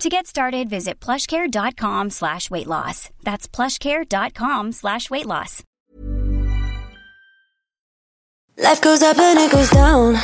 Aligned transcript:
To 0.00 0.10
get 0.10 0.26
started, 0.26 0.68
visit 0.68 1.00
plushcare.com 1.00 2.10
slash 2.10 2.50
weight 2.50 2.66
loss. 2.66 3.08
That's 3.22 3.48
plushcare.com 3.48 4.72
slash 4.72 5.08
weight 5.10 5.26
loss. 5.26 5.62
Life 8.58 8.80
goes 8.82 9.02
up 9.02 9.18
and 9.18 9.38
it 9.38 9.50
goes 9.50 9.70
down. 9.70 10.16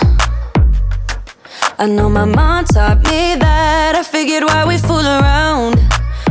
I 1.79 1.87
know 1.87 2.09
my 2.11 2.27
mom 2.27 2.67
taught 2.67 2.99
me 3.05 3.35
that. 3.37 3.95
I 3.95 4.03
figured 4.03 4.45
why 4.45 4.67
we 4.67 4.77
fool 4.79 5.07
around 5.07 5.79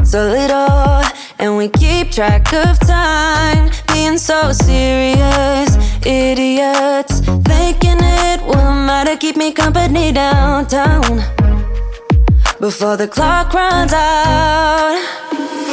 so 0.05 0.27
little, 0.27 1.03
and 1.39 1.57
we 1.57 1.69
keep 1.69 2.11
track 2.11 2.51
of 2.53 2.77
time. 2.79 3.71
Being 3.93 4.17
so 4.17 4.51
serious, 4.51 5.69
idiots. 6.05 7.21
Thinking 7.21 7.99
it 8.01 8.41
will 8.43 8.73
matter, 8.73 9.15
keep 9.15 9.37
me 9.37 9.51
company 9.51 10.11
downtown. 10.11 11.40
Before 12.61 12.95
the 12.95 13.07
clock 13.07 13.55
runs 13.55 13.91
out. 13.91 14.95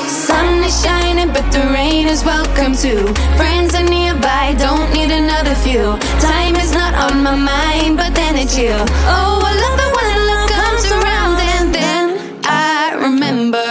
Sun 0.09 0.65
is 0.65 0.83
shining, 0.83 1.31
but 1.35 1.45
the 1.53 1.61
rain 1.71 2.07
is 2.07 2.25
welcome 2.25 2.75
too. 2.75 3.07
Friends 3.37 3.75
are 3.75 3.85
nearby, 3.85 4.55
don't 4.59 4.91
need 4.95 5.11
another 5.11 5.55
few. 5.57 5.99
Time 6.19 6.57
is 6.57 6.73
not 6.73 6.95
on 6.95 7.23
my 7.23 7.37
mind, 7.37 7.99
but 7.99 8.15
then 8.15 8.37
it's 8.37 8.57
you. 8.57 8.73
Oh, 8.73 9.37
I 9.51 9.53
love 9.65 9.79
it 9.85 9.93
when 9.99 10.17
love 10.33 10.49
comes 10.57 10.85
around, 10.99 11.37
and 11.57 11.75
then 11.79 12.41
I 12.45 12.95
remember 13.07 13.69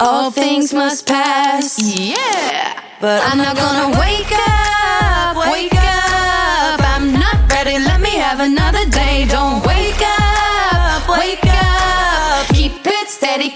all 0.00 0.32
things 0.32 0.74
must 0.74 1.06
pass. 1.06 1.78
Yeah, 1.78 2.74
But 3.00 3.22
I'm 3.22 3.38
not 3.38 3.54
gonna 3.54 3.88
wake 4.00 4.32
up, 4.32 5.36
wake 5.46 5.78
up. 5.78 6.80
I'm 6.92 7.12
not 7.12 7.36
ready, 7.52 7.78
let 7.78 8.00
me 8.00 8.14
have 8.26 8.40
another 8.40 8.84
day. 8.90 9.13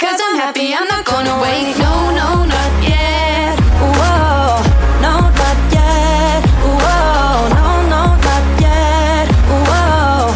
It 0.01 0.07
steady, 0.07 0.11
cause 0.11 0.21
I'm 0.23 0.37
happy. 0.37 0.75
I'm 0.75 0.87
not 0.89 1.05
gonna 1.05 1.41
wait, 1.41 1.77
no, 1.79 2.11
no, 2.11 2.45
not 2.45 2.83
yet. 2.83 3.59
whoa, 3.81 4.63
no, 5.01 5.21
not 5.21 5.73
yet. 5.73 6.45
Whoa, 6.63 7.49
no, 7.55 7.83
no, 7.89 8.17
not 8.17 8.61
yet. 8.61 9.29
Whoa, 9.69 10.33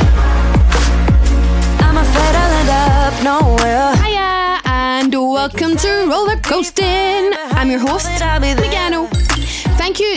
I'm 1.81 1.97
afraid 1.97 2.35
I'll 2.37 2.53
end 2.61 2.71
up 2.71 3.15
nowhere. 3.23 3.95
Hiya, 4.05 4.61
and 4.65 5.15
welcome 5.15 5.77
to 5.77 6.07
Roller 6.09 6.37
Coasting. 6.37 7.33
I'm 7.53 7.71
your 7.71 7.81
host, 7.81 8.07
Megano. 8.07 9.02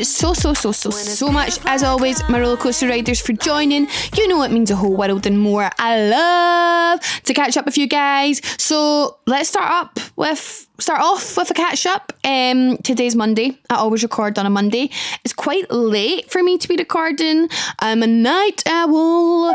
So, 0.05 0.33
so, 0.33 0.53
so, 0.53 0.71
so, 0.71 0.91
so 0.91 1.31
much, 1.31 1.59
as 1.65 1.83
always, 1.83 2.21
my 2.29 2.39
roller 2.39 2.57
coaster 2.57 2.87
riders, 2.87 3.19
for 3.19 3.33
joining. 3.33 3.87
You 4.15 4.27
know 4.27 4.43
it 4.43 4.51
means 4.51 4.71
a 4.71 4.75
whole 4.75 4.95
world 4.95 5.25
and 5.25 5.39
more. 5.39 5.69
I 5.79 6.09
love 6.09 6.99
to 7.23 7.33
catch 7.33 7.57
up 7.57 7.65
with 7.65 7.77
you 7.77 7.87
guys. 7.87 8.41
So 8.57 9.17
let's 9.25 9.49
start 9.49 9.71
up 9.71 9.99
with 10.15 10.67
start 10.79 11.01
off 11.01 11.37
with 11.37 11.49
a 11.51 11.53
catch 11.53 11.85
up. 11.85 12.13
Um, 12.23 12.77
today's 12.77 13.15
Monday. 13.15 13.57
I 13.69 13.75
always 13.75 14.03
record 14.03 14.37
on 14.37 14.45
a 14.45 14.49
Monday. 14.49 14.89
It's 15.23 15.33
quite 15.33 15.71
late 15.71 16.29
for 16.31 16.43
me 16.43 16.57
to 16.57 16.67
be 16.67 16.75
recording. 16.75 17.49
I'm 17.79 18.03
a 18.03 18.07
night 18.07 18.63
owl. 18.67 19.49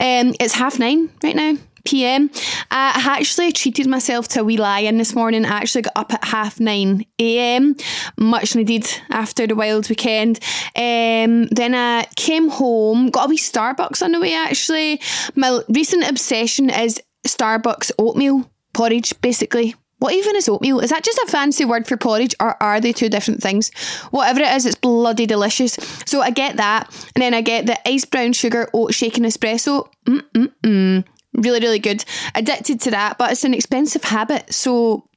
Um, 0.00 0.34
it's 0.40 0.54
half 0.54 0.78
nine 0.78 1.10
right 1.22 1.36
now. 1.36 1.56
PM. 1.84 2.30
I 2.70 3.16
actually 3.18 3.52
treated 3.52 3.86
myself 3.86 4.28
to 4.28 4.40
a 4.40 4.44
wee 4.44 4.56
lie-in 4.56 4.98
this 4.98 5.14
morning. 5.14 5.44
I 5.44 5.58
actually 5.58 5.82
got 5.82 5.92
up 5.96 6.12
at 6.14 6.24
half 6.24 6.60
nine 6.60 7.04
AM, 7.18 7.76
much 8.18 8.54
needed 8.54 8.86
after 9.10 9.46
the 9.46 9.54
wild 9.54 9.88
weekend. 9.88 10.40
Um, 10.76 11.46
then 11.46 11.74
I 11.74 12.06
came 12.16 12.48
home, 12.48 13.10
got 13.10 13.26
a 13.26 13.28
wee 13.28 13.38
Starbucks 13.38 14.02
on 14.02 14.12
the 14.12 14.20
way. 14.20 14.34
Actually, 14.34 15.00
my 15.34 15.60
recent 15.68 16.08
obsession 16.08 16.70
is 16.70 17.00
Starbucks 17.26 17.92
oatmeal 17.98 18.50
porridge, 18.72 19.18
basically. 19.20 19.74
What 20.00 20.14
even 20.14 20.34
is 20.34 20.48
oatmeal? 20.48 20.80
Is 20.80 20.90
that 20.90 21.04
just 21.04 21.18
a 21.18 21.26
fancy 21.30 21.66
word 21.66 21.86
for 21.86 21.98
porridge 21.98 22.34
or 22.40 22.60
are 22.62 22.80
they 22.80 22.92
two 22.92 23.10
different 23.10 23.42
things? 23.42 23.70
Whatever 24.10 24.40
it 24.40 24.50
is, 24.54 24.64
it's 24.64 24.74
bloody 24.74 25.26
delicious. 25.26 25.74
So 26.06 26.22
I 26.22 26.30
get 26.30 26.56
that. 26.56 26.88
And 27.14 27.22
then 27.22 27.34
I 27.34 27.42
get 27.42 27.66
the 27.66 27.76
ice 27.86 28.06
brown 28.06 28.32
sugar 28.32 28.68
oat 28.72 28.94
shaken 28.94 29.24
espresso. 29.24 29.88
Mm-mm-mm. 30.06 31.04
Really, 31.34 31.60
really 31.60 31.78
good. 31.78 32.04
Addicted 32.34 32.80
to 32.82 32.90
that, 32.90 33.18
but 33.18 33.32
it's 33.32 33.44
an 33.44 33.54
expensive 33.54 34.04
habit. 34.04 34.52
So 34.52 35.08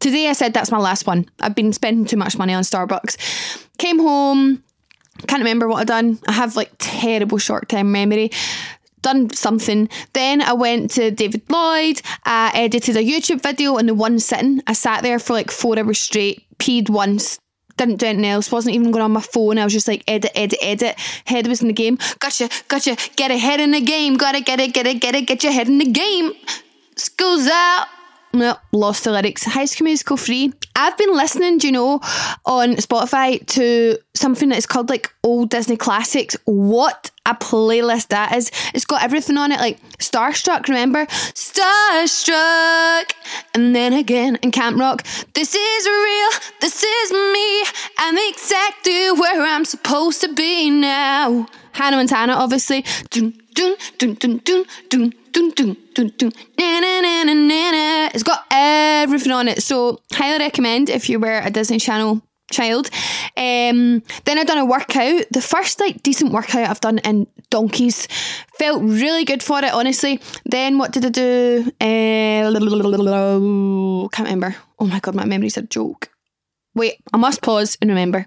today 0.00 0.28
I 0.28 0.32
said 0.32 0.52
that's 0.52 0.70
my 0.70 0.78
last 0.78 1.06
one. 1.06 1.26
I've 1.40 1.54
been 1.54 1.72
spending 1.72 2.06
too 2.06 2.16
much 2.16 2.36
money 2.36 2.52
on 2.52 2.62
Starbucks. 2.62 3.68
Came 3.78 3.98
home, 3.98 4.62
can't 5.26 5.40
remember 5.40 5.68
what 5.68 5.78
I've 5.80 5.86
done. 5.86 6.18
I 6.26 6.32
have 6.32 6.56
like 6.56 6.72
terrible 6.78 7.38
short 7.38 7.68
term 7.68 7.92
memory. 7.92 8.30
Done 9.02 9.30
something. 9.30 9.88
Then 10.14 10.40
I 10.40 10.54
went 10.54 10.90
to 10.92 11.10
David 11.10 11.42
Lloyd. 11.50 12.00
I 12.24 12.50
edited 12.54 12.96
a 12.96 13.02
YouTube 13.04 13.42
video 13.42 13.76
in 13.76 13.86
the 13.86 13.94
one 13.94 14.18
sitting. 14.18 14.62
I 14.66 14.72
sat 14.72 15.02
there 15.02 15.18
for 15.18 15.34
like 15.34 15.50
four 15.50 15.78
hours 15.78 16.00
straight, 16.00 16.46
peed 16.58 16.88
once, 16.88 17.38
didn't 17.76 17.96
do 17.96 18.06
anything 18.06 18.26
else, 18.26 18.52
wasn't 18.52 18.74
even 18.74 18.90
going 18.90 19.02
on 19.02 19.12
my 19.12 19.20
phone. 19.20 19.58
I 19.58 19.64
was 19.64 19.72
just 19.72 19.88
like, 19.88 20.02
edit, 20.06 20.30
edit, 20.34 20.58
edit. 20.62 20.98
Head 21.24 21.46
was 21.46 21.62
in 21.62 21.68
the 21.68 21.74
game. 21.74 21.98
Gotcha, 22.18 22.48
gotcha. 22.68 22.96
Get 23.16 23.30
a 23.30 23.38
head 23.38 23.60
in 23.60 23.72
the 23.72 23.80
game. 23.80 24.16
Gotta 24.16 24.40
get 24.40 24.60
it, 24.60 24.72
get 24.72 24.86
it, 24.86 25.00
get 25.00 25.14
it, 25.14 25.26
get 25.26 25.42
your 25.42 25.52
head 25.52 25.68
in 25.68 25.78
the 25.78 25.90
game. 25.90 26.32
School's 26.96 27.46
out. 27.46 27.86
No, 28.34 28.56
lost 28.72 29.04
the 29.04 29.12
lyrics. 29.12 29.44
High 29.44 29.66
School 29.66 29.84
Musical 29.84 30.16
free. 30.16 30.52
I've 30.74 30.98
been 30.98 31.14
listening, 31.14 31.58
do 31.58 31.68
you 31.68 31.72
know, 31.72 32.00
on 32.44 32.74
Spotify 32.74 33.46
to 33.46 33.96
something 34.14 34.48
that 34.48 34.58
is 34.58 34.66
called 34.66 34.88
like 34.88 35.14
old 35.22 35.50
Disney 35.50 35.76
classics. 35.76 36.36
What 36.44 37.12
a 37.26 37.36
playlist 37.36 38.08
that 38.08 38.34
is. 38.34 38.50
It's 38.74 38.84
got 38.84 39.04
everything 39.04 39.38
on 39.38 39.52
it, 39.52 39.60
like 39.60 39.78
Starstruck, 39.98 40.66
remember? 40.66 41.06
Starstruck! 41.06 43.12
And 43.54 43.74
then 43.74 43.92
again 43.92 44.36
in 44.42 44.50
Camp 44.50 44.80
Rock. 44.80 45.04
This 45.34 45.54
is 45.54 45.86
real, 45.86 46.30
this 46.60 46.82
is 46.82 47.12
me. 47.12 47.64
I'm 47.98 48.18
exactly 48.30 49.12
where 49.12 49.42
I'm 49.42 49.64
supposed 49.64 50.20
to 50.22 50.34
be 50.34 50.70
now. 50.70 51.46
Hannah 51.70 51.98
Montana, 51.98 52.32
obviously. 52.32 52.84
Dun, 53.10 53.32
dun, 53.54 53.76
dun, 53.98 54.14
dun, 54.14 54.38
dun, 54.38 54.64
dun, 54.88 55.14
It's 58.14 58.22
got 58.22 58.44
everything 58.50 59.32
on 59.32 59.48
it. 59.48 59.62
So, 59.62 60.00
highly 60.12 60.38
recommend 60.38 60.88
if 60.88 61.08
you 61.08 61.18
were 61.18 61.38
a 61.38 61.50
Disney 61.50 61.78
Channel 61.78 62.22
child. 62.50 62.90
Um, 63.36 64.02
then 64.24 64.38
I 64.38 64.44
done 64.44 64.58
a 64.58 64.64
workout. 64.64 65.24
The 65.30 65.42
first 65.42 65.80
like 65.80 66.02
decent 66.02 66.32
workout 66.32 66.68
I've 66.68 66.80
done 66.80 66.98
in 66.98 67.26
donkeys. 67.50 68.06
Felt 68.58 68.82
really 68.82 69.24
good 69.24 69.42
for 69.42 69.58
it, 69.58 69.72
honestly. 69.72 70.20
Then 70.44 70.78
what 70.78 70.92
did 70.92 71.04
I 71.04 71.08
do? 71.08 71.64
Uh, 71.80 72.50
can't 74.08 74.28
remember. 74.28 74.56
Oh 74.78 74.86
my 74.86 75.00
god, 75.00 75.14
my 75.14 75.24
memory's 75.24 75.56
a 75.56 75.62
joke. 75.62 76.08
wait, 76.74 76.94
I 77.12 77.16
must 77.16 77.42
pause 77.42 77.76
and 77.80 77.90
remember. 77.90 78.26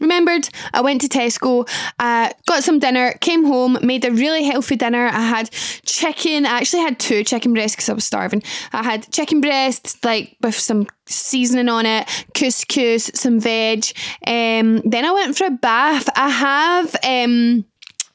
Remembered, 0.00 0.48
I 0.72 0.80
went 0.80 1.02
to 1.02 1.08
Tesco, 1.08 1.68
uh, 1.98 2.32
got 2.46 2.64
some 2.64 2.78
dinner, 2.78 3.12
came 3.20 3.44
home, 3.44 3.78
made 3.82 4.04
a 4.04 4.10
really 4.10 4.44
healthy 4.44 4.76
dinner. 4.76 5.06
I 5.06 5.20
had 5.20 5.50
chicken. 5.50 6.46
I 6.46 6.58
actually 6.58 6.82
had 6.82 6.98
two 6.98 7.22
chicken 7.24 7.52
breasts 7.52 7.76
because 7.76 7.88
I 7.88 7.92
was 7.92 8.04
starving. 8.04 8.42
I 8.72 8.82
had 8.82 9.10
chicken 9.12 9.40
breasts, 9.40 10.02
like 10.04 10.36
with 10.40 10.58
some 10.58 10.86
seasoning 11.06 11.68
on 11.68 11.86
it, 11.86 12.08
couscous, 12.34 13.10
some 13.14 13.40
veg. 13.40 13.84
Um, 14.26 14.80
then 14.84 15.04
I 15.04 15.12
went 15.12 15.36
for 15.36 15.46
a 15.46 15.50
bath. 15.50 16.08
I 16.16 16.30
have. 16.30 16.96
Um, 17.04 17.64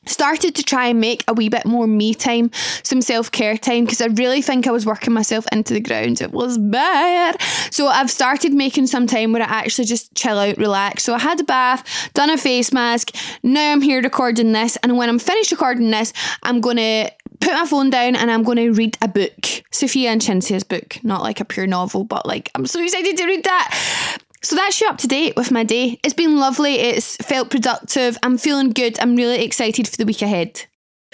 started 0.06 0.56
to 0.56 0.64
try 0.64 0.88
and 0.88 1.00
make 1.00 1.24
a 1.28 1.34
wee 1.34 1.50
bit 1.50 1.66
more 1.66 1.88
me 1.88 2.14
time, 2.14 2.52
some 2.84 3.02
self 3.02 3.32
care 3.32 3.58
time, 3.58 3.86
because 3.86 4.02
I 4.02 4.08
really 4.08 4.42
think 4.42 4.68
I 4.68 4.72
was 4.72 4.86
working 4.86 5.14
myself 5.14 5.46
into 5.52 5.74
the 5.74 5.80
ground. 5.80 6.22
It 6.22 6.32
was 6.32 6.58
bad. 6.58 7.42
So 7.72 7.88
I've 7.88 8.12
started 8.12 8.54
making 8.54 8.88
some 8.88 9.08
time 9.08 9.34
where 9.34 9.42
I 9.42 9.46
actually 9.46 9.86
just 9.86 10.14
chill 10.16 10.38
out, 10.38 10.58
relax. 10.58 11.04
So 11.04 11.14
I 11.14 11.20
had 11.20 11.40
a 11.40 11.44
bath, 11.44 12.12
done 12.14 12.30
a 12.30 12.38
face 12.38 12.72
mask. 12.72 13.16
Now 13.44 13.72
I'm 13.72 13.82
here 13.82 14.02
recording 14.02 14.52
this. 14.52 14.78
And 14.78 14.98
when 14.98 15.10
I'm 15.10 15.20
finished 15.20 15.52
recording 15.52 15.92
this, 15.92 16.14
I'm 16.44 16.62
going 16.62 16.78
to 16.78 17.12
put 17.40 17.54
my 17.54 17.66
phone 17.66 17.90
down 17.90 18.16
and 18.16 18.32
I'm 18.32 18.44
going 18.44 18.58
to 18.58 18.72
read 18.72 18.98
a 19.02 19.08
book. 19.08 19.46
Sophia 19.72 20.10
and 20.10 20.22
Cinzia's 20.22 20.64
book. 20.64 20.98
Not 21.04 21.22
like 21.22 21.40
a 21.40 21.46
pure 21.46 21.68
novel, 21.68 22.04
but 22.04 22.26
like 22.26 22.50
I'm 22.56 22.66
so 22.66 22.82
excited 22.82 23.18
to 23.18 23.26
read 23.26 23.44
that. 23.44 24.18
So 24.42 24.56
that's 24.56 24.80
you 24.80 24.88
up 24.88 24.98
to 25.00 25.08
date 25.08 25.36
with 25.36 25.52
my 25.52 25.64
day. 25.64 26.00
It's 26.04 26.14
been 26.14 26.38
lovely, 26.38 26.76
it's 26.76 27.16
felt 27.18 27.50
productive, 27.50 28.18
I'm 28.22 28.38
feeling 28.38 28.70
good, 28.70 29.00
I'm 29.00 29.16
really 29.16 29.44
excited 29.44 29.88
for 29.88 29.98
the 29.98 30.06
week 30.06 30.22
ahead. 30.22 30.66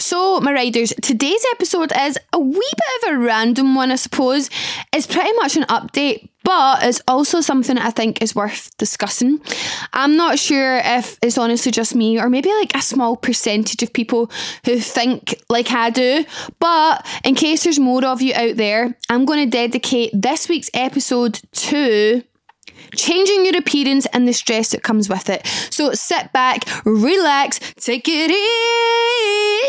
So, 0.01 0.39
my 0.39 0.51
riders, 0.51 0.93
today's 1.01 1.45
episode 1.51 1.93
is 1.95 2.17
a 2.33 2.39
wee 2.39 2.53
bit 2.53 3.09
of 3.09 3.13
a 3.13 3.19
random 3.19 3.75
one, 3.75 3.91
I 3.91 3.95
suppose. 3.97 4.49
It's 4.91 5.05
pretty 5.05 5.31
much 5.33 5.55
an 5.55 5.63
update, 5.63 6.27
but 6.43 6.83
it's 6.83 7.01
also 7.07 7.39
something 7.39 7.77
I 7.77 7.91
think 7.91 8.19
is 8.19 8.33
worth 8.33 8.75
discussing. 8.77 9.39
I'm 9.93 10.17
not 10.17 10.39
sure 10.39 10.77
if 10.77 11.19
it's 11.21 11.37
honestly 11.37 11.71
just 11.71 11.93
me 11.93 12.19
or 12.19 12.29
maybe 12.29 12.49
like 12.49 12.75
a 12.75 12.81
small 12.81 13.15
percentage 13.15 13.83
of 13.83 13.93
people 13.93 14.31
who 14.65 14.79
think 14.79 15.35
like 15.49 15.71
I 15.71 15.91
do, 15.91 16.25
but 16.59 17.05
in 17.23 17.35
case 17.35 17.63
there's 17.63 17.79
more 17.79 18.03
of 18.03 18.23
you 18.23 18.33
out 18.33 18.55
there, 18.55 18.97
I'm 19.07 19.25
going 19.25 19.45
to 19.45 19.57
dedicate 19.57 20.11
this 20.13 20.49
week's 20.49 20.71
episode 20.73 21.41
to 21.51 22.23
changing 22.95 23.45
your 23.45 23.57
appearance 23.57 24.05
and 24.07 24.27
the 24.27 24.33
stress 24.33 24.69
that 24.69 24.83
comes 24.83 25.09
with 25.09 25.29
it. 25.29 25.45
So 25.69 25.93
sit 25.93 26.31
back, 26.33 26.63
relax, 26.85 27.59
take 27.75 28.07
it 28.07 28.31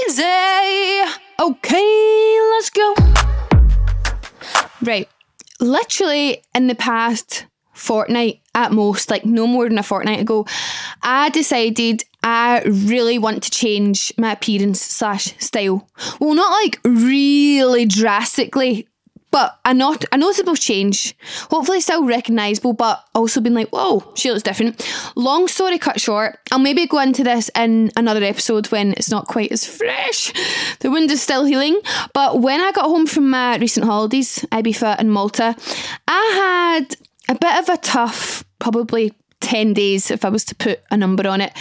easy. 0.09 0.23
Okay, 1.41 2.39
let's 2.53 2.71
go. 2.71 2.95
Right, 4.83 5.09
literally 5.61 6.43
in 6.55 6.67
the 6.67 6.75
past 6.75 7.47
fortnight 7.73 8.41
at 8.55 8.73
most, 8.73 9.11
like 9.11 9.25
no 9.25 9.47
more 9.47 9.69
than 9.69 9.79
a 9.79 9.83
fortnight 9.83 10.21
ago, 10.21 10.47
I 11.03 11.31
decided 11.31 12.05
I 12.23 12.63
really 12.63 13.19
want 13.19 13.43
to 13.43 13.51
change 13.51 14.13
my 14.17 14.33
appearance 14.33 14.81
slash 14.81 15.37
style. 15.39 15.89
Well, 16.21 16.35
not 16.35 16.53
like 16.63 16.79
really 16.85 17.87
drastically, 17.87 18.87
but 19.33 19.59
a 19.65 19.75
not 19.75 20.05
a 20.13 20.17
noticeable 20.17 20.55
change. 20.55 21.17
Hopefully 21.51 21.81
still 21.81 22.05
recognisable, 22.05 22.75
but 22.75 23.05
also 23.15 23.41
been 23.41 23.55
like, 23.55 23.71
whoa, 23.71 24.05
she 24.15 24.31
looks 24.31 24.45
different. 24.45 24.87
Long 25.17 25.49
story 25.49 25.79
cut 25.79 26.01
short, 26.01 26.39
I'll 26.53 26.59
maybe 26.61 26.87
go 26.87 27.01
into 27.01 27.25
this 27.25 27.51
in 27.57 27.91
another 27.97 28.23
episode 28.23 28.67
when 28.67 28.93
it's 28.93 29.11
not 29.11 29.27
quite 29.27 29.51
as 29.51 29.65
fresh. 29.65 30.33
The 30.79 30.91
wound 30.91 31.11
is 31.11 31.23
still 31.23 31.45
healing. 31.45 31.81
But 32.13 32.41
when 32.41 32.61
I 32.61 32.71
got 32.73 32.85
home 32.85 33.07
from 33.07 33.31
my 33.31 33.57
recent 33.57 33.87
holidays, 33.87 34.45
Ibiza 34.53 34.97
and 34.99 35.11
Malta, 35.11 35.57
I 36.07 36.77
had 36.79 36.97
a 37.29 37.39
bit 37.39 37.57
of 37.59 37.69
a 37.71 37.79
tough, 37.79 38.45
probably 38.59 39.15
10 39.41 39.73
days 39.73 40.11
if 40.11 40.25
I 40.25 40.29
was 40.29 40.45
to 40.45 40.55
put 40.55 40.81
a 40.91 40.97
number 40.97 41.27
on 41.27 41.41
it. 41.41 41.53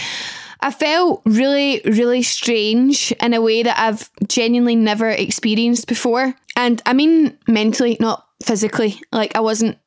I 0.62 0.70
felt 0.70 1.22
really, 1.26 1.82
really 1.84 2.22
strange 2.22 3.12
in 3.20 3.34
a 3.34 3.40
way 3.40 3.64
that 3.64 3.78
I've 3.78 4.08
genuinely 4.28 4.76
never 4.76 5.08
experienced 5.08 5.88
before. 5.88 6.34
And 6.56 6.80
I 6.86 6.92
mean 6.92 7.36
mentally, 7.48 7.96
not 7.98 8.26
physically. 8.42 9.00
Like 9.10 9.34
I 9.34 9.40
wasn't, 9.40 9.78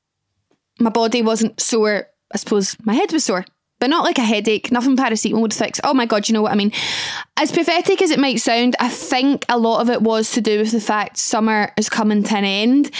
my 0.79 0.89
body 0.89 1.21
wasn't 1.21 1.61
sore. 1.61 2.07
I 2.33 2.37
suppose 2.37 2.75
my 2.83 2.93
head 2.93 3.13
was 3.13 3.23
sore, 3.23 3.45
but 3.79 3.89
not 3.89 4.03
like 4.03 4.17
a 4.17 4.23
headache. 4.23 4.69
Nothing 4.69 4.97
paracetamol 4.97 5.41
would 5.41 5.53
fix. 5.53 5.79
Oh 5.83 5.93
my 5.93 6.05
God, 6.05 6.27
you 6.27 6.33
know 6.33 6.41
what 6.41 6.51
I 6.51 6.55
mean? 6.55 6.73
As 7.37 7.53
pathetic 7.53 8.01
as 8.01 8.11
it 8.11 8.19
might 8.19 8.41
sound, 8.41 8.75
I 8.79 8.89
think 8.89 9.45
a 9.47 9.57
lot 9.57 9.79
of 9.79 9.89
it 9.89 10.01
was 10.01 10.31
to 10.31 10.41
do 10.41 10.59
with 10.59 10.71
the 10.71 10.81
fact 10.81 11.17
summer 11.17 11.71
is 11.77 11.89
coming 11.89 12.23
to 12.23 12.35
an 12.35 12.43
end. 12.43 12.91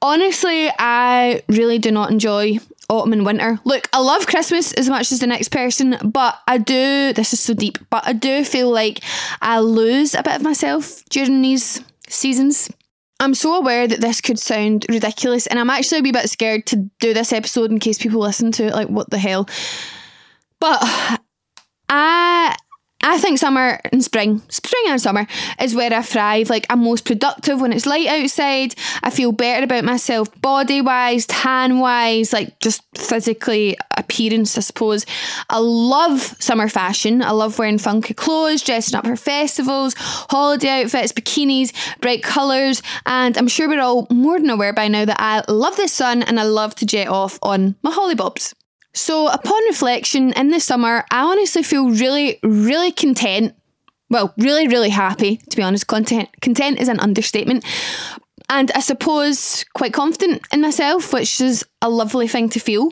Honestly, 0.00 0.70
I 0.78 1.42
really 1.48 1.78
do 1.78 1.90
not 1.90 2.10
enjoy 2.10 2.58
autumn 2.90 3.12
and 3.12 3.24
winter. 3.24 3.58
Look, 3.64 3.88
I 3.92 4.00
love 4.00 4.26
Christmas 4.26 4.72
as 4.74 4.88
much 4.88 5.12
as 5.12 5.20
the 5.20 5.26
next 5.26 5.48
person, 5.48 5.96
but 6.04 6.38
I 6.46 6.58
do, 6.58 7.12
this 7.14 7.32
is 7.32 7.40
so 7.40 7.54
deep, 7.54 7.78
but 7.88 8.06
I 8.06 8.12
do 8.12 8.44
feel 8.44 8.70
like 8.70 9.00
I 9.40 9.60
lose 9.60 10.14
a 10.14 10.22
bit 10.22 10.36
of 10.36 10.42
myself 10.42 11.02
during 11.08 11.40
these 11.40 11.82
seasons. 12.08 12.70
I'm 13.20 13.34
so 13.34 13.54
aware 13.54 13.86
that 13.86 14.00
this 14.00 14.20
could 14.20 14.38
sound 14.38 14.86
ridiculous, 14.88 15.46
and 15.46 15.58
I'm 15.58 15.70
actually 15.70 16.00
a 16.00 16.02
wee 16.02 16.12
bit 16.12 16.28
scared 16.28 16.66
to 16.66 16.90
do 17.00 17.14
this 17.14 17.32
episode 17.32 17.70
in 17.70 17.78
case 17.78 17.98
people 17.98 18.20
listen 18.20 18.50
to 18.52 18.66
it, 18.66 18.72
like, 18.72 18.88
what 18.88 19.10
the 19.10 19.18
hell. 19.18 19.48
But 20.58 20.78
I 21.88 22.56
I 23.02 23.18
think 23.18 23.38
summer 23.38 23.80
and 23.92 24.04
spring, 24.04 24.42
spring 24.50 24.84
and 24.88 25.00
summer 25.00 25.26
is 25.60 25.74
where 25.74 25.92
I 25.92 26.02
thrive. 26.02 26.50
Like 26.50 26.66
I'm 26.68 26.84
most 26.84 27.06
productive 27.06 27.60
when 27.60 27.72
it's 27.72 27.86
light 27.86 28.06
outside. 28.06 28.74
I 29.02 29.08
feel 29.08 29.32
better 29.32 29.64
about 29.64 29.84
myself 29.84 30.28
body 30.42 30.82
wise, 30.82 31.26
tan 31.26 31.78
wise, 31.78 32.32
like 32.32 32.60
just 32.60 32.82
physically 32.96 33.78
appearance, 33.96 34.58
I 34.58 34.60
suppose. 34.60 35.06
I 35.48 35.58
love 35.58 36.20
summer 36.40 36.68
fashion. 36.68 37.22
I 37.22 37.30
love 37.30 37.58
wearing 37.58 37.78
funky 37.78 38.12
clothes, 38.12 38.62
dressing 38.62 38.96
up 38.98 39.06
for 39.06 39.16
festivals, 39.16 39.94
holiday 39.96 40.82
outfits, 40.82 41.12
bikinis, 41.12 41.72
bright 42.00 42.22
colours, 42.22 42.82
and 43.06 43.36
I'm 43.38 43.48
sure 43.48 43.68
we're 43.68 43.80
all 43.80 44.06
more 44.10 44.38
than 44.38 44.50
aware 44.50 44.74
by 44.74 44.88
now 44.88 45.06
that 45.06 45.20
I 45.20 45.42
love 45.50 45.76
the 45.76 45.88
sun 45.88 46.22
and 46.22 46.38
I 46.38 46.42
love 46.42 46.74
to 46.76 46.86
jet 46.86 47.08
off 47.08 47.38
on 47.42 47.76
my 47.82 47.90
hollybobs. 47.90 48.54
So, 48.92 49.28
upon 49.28 49.62
reflection, 49.68 50.32
in 50.32 50.50
the 50.50 50.60
summer, 50.60 51.04
I 51.10 51.22
honestly 51.22 51.62
feel 51.62 51.90
really, 51.90 52.38
really 52.42 52.90
content. 52.90 53.54
Well, 54.08 54.34
really, 54.36 54.66
really 54.66 54.88
happy, 54.88 55.36
to 55.36 55.56
be 55.56 55.62
honest. 55.62 55.86
Content, 55.86 56.28
content 56.40 56.80
is 56.80 56.88
an 56.88 56.98
understatement. 56.98 57.64
And 58.48 58.72
I 58.72 58.80
suppose 58.80 59.64
quite 59.74 59.92
confident 59.92 60.42
in 60.52 60.60
myself, 60.60 61.12
which 61.12 61.40
is 61.40 61.64
a 61.80 61.88
lovely 61.88 62.26
thing 62.26 62.48
to 62.50 62.58
feel. 62.58 62.90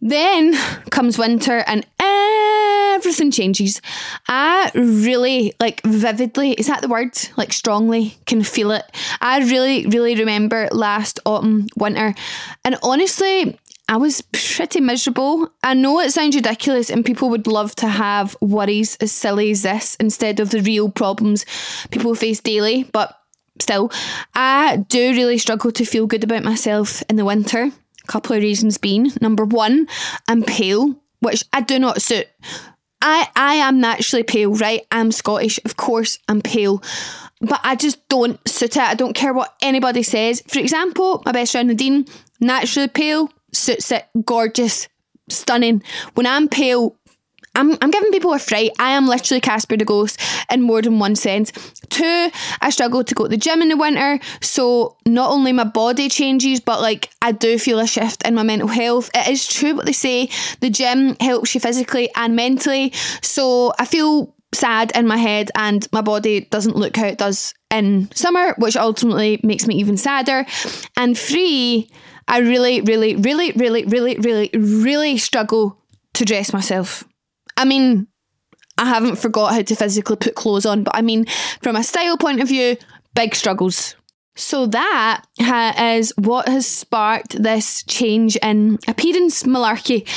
Then 0.00 0.54
comes 0.90 1.16
winter 1.16 1.62
and 1.66 1.86
everything 1.98 3.30
changes. 3.30 3.80
I 4.28 4.70
really, 4.74 5.54
like, 5.60 5.80
vividly, 5.82 6.52
is 6.52 6.66
that 6.66 6.82
the 6.82 6.88
word? 6.88 7.16
Like, 7.36 7.52
strongly 7.52 8.16
can 8.26 8.42
feel 8.42 8.72
it. 8.72 8.84
I 9.20 9.38
really, 9.38 9.86
really 9.86 10.16
remember 10.16 10.68
last 10.72 11.20
autumn, 11.24 11.68
winter. 11.76 12.14
And 12.64 12.76
honestly, 12.82 13.58
I 13.88 13.98
was 13.98 14.22
pretty 14.32 14.80
miserable. 14.80 15.50
I 15.62 15.74
know 15.74 16.00
it 16.00 16.12
sounds 16.12 16.34
ridiculous, 16.34 16.90
and 16.90 17.04
people 17.04 17.28
would 17.30 17.46
love 17.46 17.74
to 17.76 17.88
have 17.88 18.36
worries 18.40 18.96
as 18.96 19.12
silly 19.12 19.50
as 19.50 19.62
this 19.62 19.96
instead 19.96 20.40
of 20.40 20.50
the 20.50 20.60
real 20.60 20.90
problems 20.90 21.44
people 21.90 22.14
face 22.14 22.40
daily, 22.40 22.84
but 22.92 23.18
still, 23.60 23.92
I 24.34 24.84
do 24.88 25.10
really 25.10 25.38
struggle 25.38 25.70
to 25.72 25.84
feel 25.84 26.06
good 26.06 26.24
about 26.24 26.44
myself 26.44 27.02
in 27.10 27.16
the 27.16 27.24
winter. 27.24 27.64
A 27.64 28.06
couple 28.06 28.34
of 28.36 28.42
reasons 28.42 28.78
being 28.78 29.10
number 29.20 29.44
one, 29.44 29.86
I'm 30.28 30.42
pale, 30.42 30.96
which 31.20 31.44
I 31.52 31.60
do 31.60 31.78
not 31.78 32.02
suit. 32.02 32.26
I, 33.02 33.28
I 33.36 33.56
am 33.56 33.80
naturally 33.80 34.22
pale, 34.22 34.54
right? 34.54 34.86
I'm 34.90 35.12
Scottish, 35.12 35.60
of 35.64 35.76
course, 35.76 36.18
I'm 36.26 36.40
pale 36.40 36.82
but 37.40 37.60
I 37.62 37.76
just 37.76 38.08
don't 38.08 38.40
suit 38.48 38.76
it. 38.76 38.82
I 38.82 38.94
don't 38.94 39.12
care 39.12 39.34
what 39.34 39.54
anybody 39.60 40.02
says. 40.02 40.42
For 40.48 40.58
example, 40.58 41.22
my 41.26 41.32
best 41.32 41.52
friend 41.52 41.68
Nadine, 41.68 42.06
naturally 42.40 42.88
pale, 42.88 43.28
suits 43.54 43.90
it, 43.92 44.06
gorgeous, 44.24 44.88
stunning. 45.28 45.82
When 46.14 46.26
I'm 46.26 46.48
pale, 46.48 46.96
I'm, 47.56 47.76
I'm 47.80 47.90
giving 47.90 48.10
people 48.10 48.32
a 48.32 48.38
fright. 48.38 48.72
I 48.78 48.90
am 48.90 49.06
literally 49.06 49.40
Casper 49.40 49.76
the 49.76 49.84
Ghost 49.84 50.20
in 50.50 50.60
more 50.60 50.82
than 50.82 50.98
one 50.98 51.14
sense. 51.14 51.52
Two, 51.88 52.30
I 52.60 52.70
struggle 52.70 53.04
to 53.04 53.14
go 53.14 53.24
to 53.24 53.28
the 53.28 53.36
gym 53.36 53.62
in 53.62 53.68
the 53.68 53.76
winter. 53.76 54.18
So 54.40 54.96
not 55.06 55.30
only 55.30 55.52
my 55.52 55.64
body 55.64 56.08
changes, 56.08 56.60
but 56.60 56.80
like 56.80 57.10
I 57.22 57.32
do 57.32 57.58
feel 57.58 57.78
a 57.78 57.86
shift 57.86 58.26
in 58.26 58.34
my 58.34 58.42
mental 58.42 58.68
health. 58.68 59.08
It 59.14 59.28
is 59.28 59.46
true 59.46 59.74
what 59.76 59.86
they 59.86 59.92
say. 59.92 60.30
The 60.60 60.70
gym 60.70 61.16
helps 61.20 61.54
you 61.54 61.60
physically 61.60 62.10
and 62.16 62.34
mentally. 62.34 62.92
So 63.22 63.72
I 63.78 63.84
feel 63.84 64.34
sad 64.52 64.92
in 64.96 65.06
my 65.06 65.16
head 65.16 65.50
and 65.54 65.86
my 65.92 66.00
body 66.00 66.42
doesn't 66.42 66.76
look 66.76 66.96
how 66.96 67.06
it 67.06 67.18
does 67.18 67.54
in 67.70 68.10
summer, 68.12 68.54
which 68.58 68.76
ultimately 68.76 69.40
makes 69.42 69.66
me 69.66 69.76
even 69.76 69.96
sadder. 69.96 70.46
And 70.96 71.18
three, 71.18 71.90
I 72.26 72.38
really, 72.38 72.80
really, 72.80 73.16
really, 73.16 73.52
really, 73.52 73.84
really, 73.84 74.16
really, 74.18 74.50
really 74.54 75.18
struggle 75.18 75.78
to 76.14 76.24
dress 76.24 76.52
myself. 76.52 77.04
I 77.56 77.64
mean, 77.64 78.06
I 78.78 78.86
haven't 78.86 79.16
forgot 79.16 79.54
how 79.54 79.62
to 79.62 79.76
physically 79.76 80.16
put 80.16 80.34
clothes 80.34 80.66
on, 80.66 80.84
but 80.84 80.96
I 80.96 81.02
mean, 81.02 81.26
from 81.62 81.76
a 81.76 81.84
style 81.84 82.16
point 82.16 82.40
of 82.40 82.48
view, 82.48 82.76
big 83.14 83.34
struggles. 83.34 83.94
So 84.36 84.66
that 84.66 85.22
is 85.78 86.12
what 86.16 86.48
has 86.48 86.66
sparked 86.66 87.40
this 87.40 87.84
change 87.84 88.36
in 88.36 88.78
appearance 88.88 89.44
malarkey. 89.44 90.08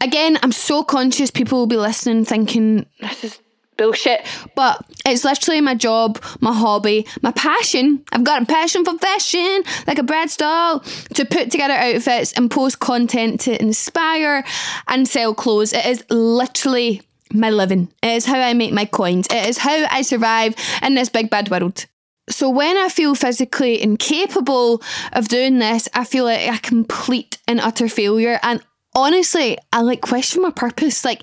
Again, 0.00 0.38
I'm 0.42 0.52
so 0.52 0.84
conscious 0.84 1.30
people 1.32 1.58
will 1.58 1.66
be 1.66 1.76
listening 1.76 2.24
thinking 2.24 2.86
this 3.00 3.24
is 3.24 3.40
bullshit, 3.80 4.26
but 4.54 4.84
it's 5.06 5.24
literally 5.24 5.60
my 5.62 5.74
job, 5.74 6.22
my 6.40 6.52
hobby, 6.52 7.06
my 7.22 7.32
passion. 7.32 8.04
I've 8.12 8.24
got 8.24 8.42
a 8.42 8.46
passion 8.46 8.84
for 8.84 8.98
fashion, 8.98 9.62
like 9.86 9.98
a 9.98 10.02
Brad 10.02 10.30
style, 10.30 10.80
to 11.14 11.24
put 11.24 11.50
together 11.50 11.74
outfits 11.74 12.34
and 12.34 12.50
post 12.50 12.78
content 12.78 13.40
to 13.42 13.60
inspire 13.60 14.44
and 14.88 15.08
sell 15.08 15.34
clothes. 15.34 15.72
It 15.72 15.86
is 15.86 16.04
literally 16.10 17.00
my 17.32 17.48
living. 17.48 17.88
It 18.02 18.16
is 18.16 18.26
how 18.26 18.38
I 18.38 18.52
make 18.52 18.72
my 18.72 18.84
coins. 18.84 19.26
It 19.30 19.48
is 19.48 19.56
how 19.56 19.86
I 19.90 20.02
survive 20.02 20.54
in 20.82 20.94
this 20.94 21.08
big 21.08 21.30
bad 21.30 21.50
world. 21.50 21.86
So 22.28 22.48
when 22.48 22.76
I 22.76 22.88
feel 22.88 23.14
physically 23.14 23.82
incapable 23.82 24.82
of 25.12 25.28
doing 25.28 25.58
this, 25.58 25.88
I 25.94 26.04
feel 26.04 26.24
like 26.24 26.46
a 26.48 26.60
complete 26.60 27.38
and 27.48 27.60
utter 27.60 27.88
failure. 27.88 28.38
And 28.42 28.62
honestly, 28.94 29.56
I 29.72 29.82
like 29.82 30.00
question 30.00 30.42
my 30.42 30.50
purpose. 30.50 31.04
Like, 31.04 31.22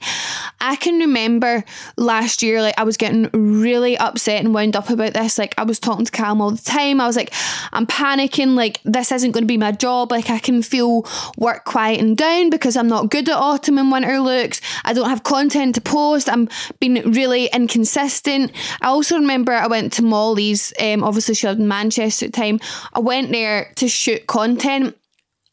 I 0.62 0.76
can 0.76 1.00
remember 1.00 1.64
last 1.98 2.42
year, 2.42 2.62
like, 2.62 2.76
I 2.78 2.84
was 2.84 2.98
getting 2.98 3.30
really 3.34 3.98
upset 3.98 4.44
and 4.44 4.54
wound 4.54 4.76
up 4.76 4.90
about 4.90 5.14
this. 5.14 5.38
Like, 5.38 5.54
I 5.58 5.64
was 5.64 5.80
talking 5.80 6.06
to 6.06 6.12
Calm 6.12 6.42
all 6.42 6.52
the 6.52 6.62
time. 6.62 7.02
I 7.02 7.08
was 7.08 7.16
like, 7.16 7.34
I'm 7.74 7.86
panicking. 7.86 8.56
Like, 8.56 8.80
this 8.84 9.12
isn't 9.12 9.32
going 9.32 9.44
to 9.44 9.48
be 9.48 9.58
my 9.58 9.72
job. 9.72 10.12
Like, 10.12 10.30
I 10.30 10.40
can 10.40 10.62
feel 10.62 11.06
work 11.38 11.66
quieting 11.66 12.16
down 12.16 12.50
because 12.50 12.78
I'm 12.78 12.88
not 12.88 13.10
good 13.10 13.30
at 13.30 13.36
autumn 13.36 13.78
and 13.78 13.92
winter 13.92 14.20
looks. 14.20 14.62
I 14.86 14.94
don't 14.94 15.10
have 15.10 15.24
content 15.24 15.76
to 15.76 15.82
post. 15.82 16.30
I'm 16.30 16.50
being 16.80 17.12
really 17.12 17.48
inconsistent. 17.48 18.52
I 18.82 18.88
also 18.88 19.16
remember 19.16 19.52
I 19.52 19.68
went 19.68 19.94
to 19.94 20.02
Molly's. 20.02 20.74
Um, 20.80 21.04
obviously, 21.04 21.36
she 21.36 21.48
lived 21.48 21.60
in 21.60 21.68
Manchester 21.68 22.26
at 22.26 22.34
the 22.34 22.38
time. 22.38 22.60
I 22.94 23.00
went 23.00 23.32
there 23.32 23.72
to 23.76 23.88
shoot 23.88 24.26
content 24.28 24.96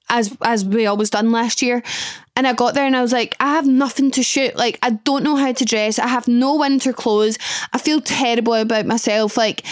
as 0.09 0.37
as 0.43 0.65
we 0.65 0.87
always 0.87 1.11
done 1.11 1.33
last 1.33 1.63
year. 1.63 1.83
And 2.37 2.49
I 2.49 2.53
got 2.53 2.75
there 2.75 2.85
and 2.85 2.97
I 2.97 3.03
was 3.03 3.13
like, 3.13 3.37
I 3.39 3.55
have 3.55 3.67
nothing 3.67 4.11
to 4.13 4.23
shoot. 4.25 4.57
Like, 4.57 4.79
I 4.83 4.91
don't 4.91 5.23
know 5.23 5.37
how 5.37 5.53
to 5.53 5.65
dress. 5.65 6.01
I 6.01 6.09
have 6.09 6.27
no 6.27 6.57
winter 6.57 6.93
clothes. 6.93 7.39
I 7.73 7.79
feel 7.79 8.01
terrible 8.01 8.55
about 8.55 8.87
myself. 8.87 9.37
Like, 9.37 9.65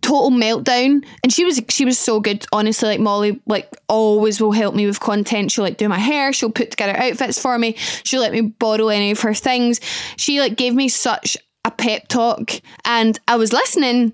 total 0.00 0.30
meltdown. 0.30 1.04
And 1.22 1.32
she 1.32 1.44
was 1.44 1.60
she 1.68 1.84
was 1.84 1.98
so 1.98 2.20
good, 2.20 2.46
honestly. 2.52 2.88
Like 2.88 3.00
Molly, 3.00 3.40
like 3.46 3.70
always 3.88 4.40
will 4.40 4.52
help 4.52 4.74
me 4.74 4.86
with 4.86 5.00
content. 5.00 5.50
She'll 5.50 5.64
like 5.64 5.76
do 5.76 5.88
my 5.88 5.98
hair. 5.98 6.32
She'll 6.32 6.50
put 6.50 6.70
together 6.70 6.96
outfits 6.96 7.40
for 7.40 7.58
me. 7.58 7.74
She'll 8.04 8.20
let 8.20 8.32
me 8.32 8.40
borrow 8.42 8.88
any 8.88 9.10
of 9.10 9.20
her 9.20 9.34
things. 9.34 9.80
She 10.16 10.40
like 10.40 10.56
gave 10.56 10.74
me 10.74 10.88
such 10.88 11.36
a 11.64 11.70
pep 11.70 12.08
talk, 12.08 12.52
and 12.84 13.18
I 13.28 13.36
was 13.36 13.52
listening, 13.52 14.12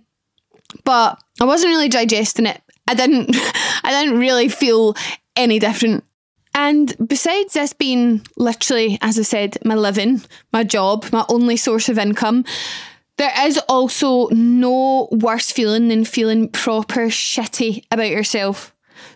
but 0.84 1.22
I 1.40 1.44
wasn't 1.44 1.70
really 1.70 1.88
digesting 1.88 2.46
it. 2.46 2.60
I 2.88 2.94
didn't 2.94 3.30
I 3.84 3.90
didn't 3.90 4.18
really 4.18 4.48
feel 4.48 4.94
any 5.36 5.58
different. 5.58 6.04
And 6.54 6.94
besides 7.04 7.54
this 7.54 7.72
being 7.72 8.24
literally, 8.36 8.98
as 9.02 9.18
I 9.18 9.22
said, 9.22 9.58
my 9.64 9.74
living, 9.74 10.22
my 10.52 10.62
job, 10.62 11.06
my 11.12 11.24
only 11.28 11.56
source 11.56 11.88
of 11.88 11.98
income, 11.98 12.44
there 13.16 13.32
is 13.46 13.58
also 13.68 14.28
no 14.28 15.08
worse 15.10 15.50
feeling 15.50 15.88
than 15.88 16.04
feeling 16.04 16.48
proper 16.48 17.06
shitty 17.06 17.84
about 17.90 18.08
yourself. 18.08 18.73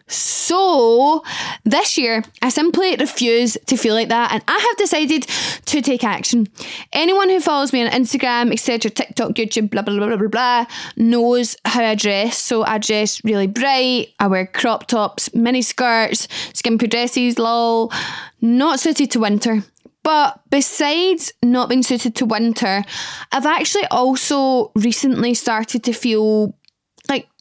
So 0.08 1.22
this 1.64 1.98
year, 1.98 2.24
I 2.42 2.48
simply 2.48 2.96
refuse 2.96 3.56
to 3.66 3.76
feel 3.76 3.94
like 3.94 4.08
that, 4.08 4.32
and 4.32 4.42
I 4.48 4.58
have 4.58 4.76
decided 4.76 5.26
to 5.66 5.82
take 5.82 6.02
action. 6.02 6.48
Anyone 6.92 7.28
who 7.28 7.40
follows 7.40 7.72
me 7.72 7.86
on 7.86 7.92
Instagram, 7.92 8.52
etc., 8.52 8.90
TikTok, 8.90 9.32
YouTube, 9.32 9.70
blah 9.70 9.82
blah 9.82 9.96
blah 9.96 10.06
blah 10.06 10.16
blah, 10.16 10.28
blah, 10.28 10.66
knows 10.96 11.56
how 11.64 11.84
I 11.84 11.94
dress. 11.94 12.38
So 12.38 12.64
I 12.64 12.78
dress 12.78 13.22
really 13.24 13.46
bright. 13.46 14.08
I 14.18 14.26
wear 14.26 14.46
crop 14.46 14.86
tops, 14.86 15.34
mini 15.34 15.62
skirts, 15.62 16.28
skimpy 16.54 16.86
dresses. 16.86 17.38
Lol, 17.38 17.92
not 18.40 18.80
suited 18.80 19.10
to 19.12 19.20
winter. 19.20 19.62
But 20.02 20.40
besides 20.48 21.32
not 21.42 21.68
being 21.68 21.82
suited 21.82 22.14
to 22.16 22.24
winter, 22.24 22.82
I've 23.30 23.44
actually 23.44 23.84
also 23.90 24.72
recently 24.74 25.34
started 25.34 25.84
to 25.84 25.92
feel 25.92 26.54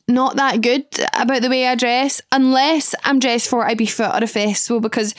not 0.08 0.38
that 0.38 0.62
good 0.62 0.86
about 1.14 1.42
the 1.42 1.50
way 1.50 1.68
I 1.68 1.76
dress 1.76 2.22
unless 2.32 2.96
I'm 3.04 3.20
dressed 3.20 3.50
for 3.50 3.66
I'd 3.66 3.78
Ibiza 3.78 4.20
or 4.20 4.24
a 4.24 4.28
festival 4.28 4.80
because 4.80 5.14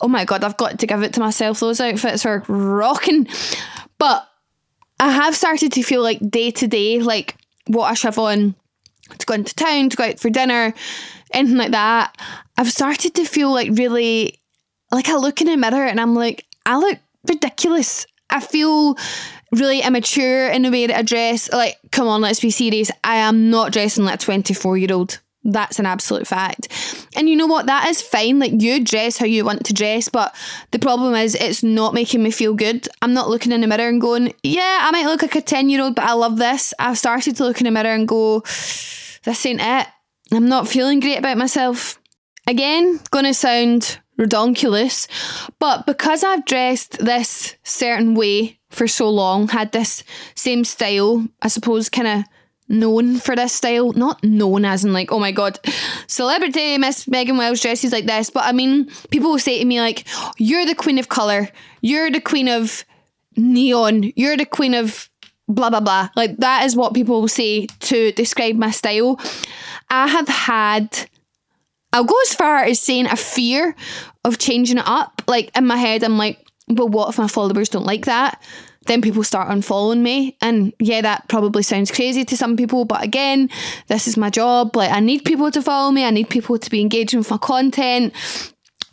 oh 0.00 0.08
my 0.08 0.24
god, 0.24 0.44
I've 0.44 0.56
got 0.56 0.78
to 0.78 0.86
give 0.86 1.02
it 1.02 1.12
to 1.14 1.20
myself. 1.20 1.60
Those 1.60 1.80
outfits 1.80 2.24
are 2.24 2.42
rocking. 2.48 3.28
But 3.98 4.26
I 4.98 5.10
have 5.10 5.36
started 5.36 5.72
to 5.72 5.82
feel 5.82 6.02
like 6.02 6.18
day 6.30 6.50
to 6.52 6.66
day, 6.66 7.00
like 7.00 7.36
what 7.66 7.90
I 7.90 7.94
shove 7.94 8.18
on 8.18 8.54
to 9.18 9.26
go 9.26 9.34
into 9.34 9.54
town, 9.54 9.90
to 9.90 9.96
go 9.96 10.04
out 10.04 10.18
for 10.18 10.30
dinner, 10.30 10.72
anything 11.32 11.58
like 11.58 11.72
that. 11.72 12.16
I've 12.56 12.70
started 12.70 13.14
to 13.16 13.24
feel 13.24 13.50
like 13.50 13.70
really 13.72 14.40
like 14.90 15.08
I 15.08 15.16
look 15.16 15.40
in 15.40 15.48
a 15.48 15.56
mirror 15.56 15.86
and 15.86 16.00
I'm 16.00 16.14
like, 16.14 16.44
I 16.66 16.78
look 16.78 16.98
ridiculous. 17.28 18.06
I 18.30 18.40
feel 18.40 18.96
really 19.52 19.80
immature 19.80 20.48
in 20.48 20.62
the 20.62 20.70
way 20.70 20.86
that 20.86 20.98
I 20.98 21.02
dress. 21.02 21.52
Like, 21.52 21.78
come 21.90 22.08
on, 22.08 22.20
let's 22.20 22.40
be 22.40 22.50
serious. 22.50 22.90
I 23.04 23.16
am 23.16 23.50
not 23.50 23.72
dressing 23.72 24.04
like 24.04 24.16
a 24.16 24.18
24 24.18 24.78
year 24.78 24.92
old. 24.92 25.20
That's 25.42 25.78
an 25.78 25.86
absolute 25.86 26.26
fact. 26.26 26.68
And 27.16 27.28
you 27.28 27.34
know 27.34 27.46
what? 27.46 27.66
That 27.66 27.88
is 27.88 28.02
fine. 28.02 28.38
Like, 28.38 28.60
you 28.60 28.84
dress 28.84 29.16
how 29.16 29.24
you 29.24 29.44
want 29.44 29.64
to 29.66 29.72
dress, 29.72 30.08
but 30.08 30.34
the 30.70 30.78
problem 30.78 31.14
is 31.14 31.34
it's 31.34 31.62
not 31.62 31.94
making 31.94 32.22
me 32.22 32.30
feel 32.30 32.52
good. 32.52 32.86
I'm 33.00 33.14
not 33.14 33.30
looking 33.30 33.50
in 33.50 33.62
the 33.62 33.66
mirror 33.66 33.88
and 33.88 34.00
going, 34.00 34.34
yeah, 34.42 34.80
I 34.82 34.90
might 34.90 35.06
look 35.06 35.22
like 35.22 35.36
a 35.36 35.40
10 35.40 35.70
year 35.70 35.82
old, 35.82 35.94
but 35.94 36.04
I 36.04 36.12
love 36.12 36.36
this. 36.36 36.74
I've 36.78 36.98
started 36.98 37.36
to 37.36 37.44
look 37.44 37.60
in 37.60 37.64
the 37.64 37.70
mirror 37.70 37.94
and 37.94 38.06
go, 38.06 38.40
this 38.40 39.46
ain't 39.46 39.62
it. 39.62 39.86
I'm 40.32 40.48
not 40.48 40.68
feeling 40.68 41.00
great 41.00 41.18
about 41.18 41.38
myself. 41.38 41.98
Again, 42.46 43.00
gonna 43.10 43.34
sound 43.34 43.99
redonkulous, 44.20 45.08
but 45.58 45.86
because 45.86 46.22
I've 46.22 46.44
dressed 46.44 46.98
this 46.98 47.56
certain 47.64 48.14
way 48.14 48.58
for 48.68 48.86
so 48.86 49.08
long, 49.08 49.48
had 49.48 49.72
this 49.72 50.04
same 50.34 50.64
style, 50.64 51.26
I 51.40 51.48
suppose, 51.48 51.88
kind 51.88 52.06
of 52.06 52.24
known 52.68 53.16
for 53.16 53.34
this 53.34 53.52
style. 53.52 53.92
Not 53.92 54.22
known 54.22 54.64
as 54.64 54.84
in 54.84 54.92
like, 54.92 55.10
oh 55.10 55.18
my 55.18 55.32
god, 55.32 55.58
celebrity 56.06 56.78
Miss 56.78 57.08
Megan 57.08 57.36
Wells 57.36 57.60
dresses 57.60 57.92
like 57.92 58.06
this, 58.06 58.30
but 58.30 58.44
I 58.44 58.52
mean, 58.52 58.90
people 59.10 59.30
will 59.30 59.38
say 59.38 59.58
to 59.58 59.64
me 59.64 59.80
like, 59.80 60.06
you're 60.38 60.66
the 60.66 60.74
queen 60.74 60.98
of 60.98 61.08
colour, 61.08 61.48
you're 61.80 62.10
the 62.10 62.20
queen 62.20 62.48
of 62.48 62.84
neon, 63.36 64.12
you're 64.16 64.36
the 64.36 64.46
queen 64.46 64.74
of 64.74 65.08
blah 65.48 65.70
blah 65.70 65.80
blah. 65.80 66.10
Like 66.14 66.36
that 66.38 66.64
is 66.64 66.76
what 66.76 66.94
people 66.94 67.20
will 67.22 67.28
say 67.28 67.66
to 67.66 68.12
describe 68.12 68.56
my 68.56 68.70
style. 68.70 69.18
I 69.88 70.06
have 70.06 70.28
had 70.28 71.09
I'll 71.92 72.04
go 72.04 72.14
as 72.22 72.34
far 72.34 72.64
as 72.64 72.80
saying 72.80 73.06
a 73.06 73.16
fear 73.16 73.74
of 74.24 74.38
changing 74.38 74.78
it 74.78 74.86
up. 74.86 75.22
Like 75.26 75.56
in 75.56 75.66
my 75.66 75.76
head, 75.76 76.04
I'm 76.04 76.18
like, 76.18 76.46
but 76.68 76.86
what 76.86 77.08
if 77.08 77.18
my 77.18 77.28
followers 77.28 77.68
don't 77.68 77.86
like 77.86 78.06
that? 78.06 78.42
Then 78.86 79.02
people 79.02 79.22
start 79.24 79.48
unfollowing 79.48 80.00
me. 80.00 80.36
And 80.40 80.72
yeah, 80.78 81.02
that 81.02 81.28
probably 81.28 81.62
sounds 81.62 81.90
crazy 81.90 82.24
to 82.24 82.36
some 82.36 82.56
people, 82.56 82.84
but 82.84 83.02
again, 83.02 83.50
this 83.88 84.08
is 84.08 84.16
my 84.16 84.30
job. 84.30 84.74
Like, 84.74 84.90
I 84.90 85.00
need 85.00 85.24
people 85.24 85.50
to 85.50 85.62
follow 85.62 85.90
me, 85.90 86.04
I 86.04 86.10
need 86.10 86.30
people 86.30 86.58
to 86.58 86.70
be 86.70 86.80
engaging 86.80 87.18
with 87.18 87.30
my 87.30 87.38
content. 87.38 88.14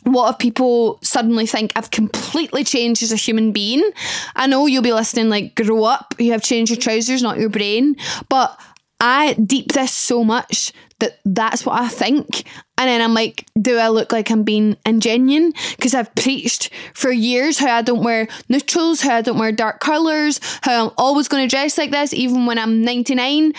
What 0.04 0.32
if 0.32 0.38
people 0.38 0.98
suddenly 1.02 1.46
think 1.46 1.72
I've 1.74 1.90
completely 1.90 2.64
changed 2.64 3.02
as 3.02 3.12
a 3.12 3.16
human 3.16 3.52
being? 3.52 3.90
I 4.36 4.46
know 4.46 4.66
you'll 4.66 4.82
be 4.82 4.92
listening, 4.92 5.28
like, 5.28 5.54
grow 5.54 5.84
up, 5.84 6.14
you 6.18 6.32
have 6.32 6.42
changed 6.42 6.70
your 6.70 6.78
trousers, 6.78 7.22
not 7.22 7.38
your 7.38 7.50
brain. 7.50 7.96
But 8.28 8.58
I 9.00 9.34
deep 9.34 9.72
this 9.72 9.92
so 9.92 10.24
much 10.24 10.72
that 11.00 11.18
that's 11.24 11.64
what 11.64 11.80
I 11.80 11.88
think. 11.88 12.44
And 12.76 12.88
then 12.88 13.00
I'm 13.00 13.14
like, 13.14 13.46
do 13.60 13.76
I 13.78 13.88
look 13.88 14.12
like 14.12 14.30
I'm 14.30 14.42
being 14.42 14.74
ingenuine? 14.84 15.52
Because 15.76 15.94
I've 15.94 16.14
preached 16.14 16.70
for 16.94 17.10
years 17.10 17.58
how 17.58 17.76
I 17.76 17.82
don't 17.82 18.02
wear 18.02 18.28
neutrals, 18.48 19.00
how 19.00 19.16
I 19.16 19.22
don't 19.22 19.38
wear 19.38 19.52
dark 19.52 19.80
colours, 19.80 20.40
how 20.62 20.86
I'm 20.86 20.92
always 20.96 21.28
going 21.28 21.48
to 21.48 21.50
dress 21.50 21.78
like 21.78 21.90
this, 21.90 22.12
even 22.12 22.46
when 22.46 22.58
I'm 22.58 22.82
99. 22.82 23.52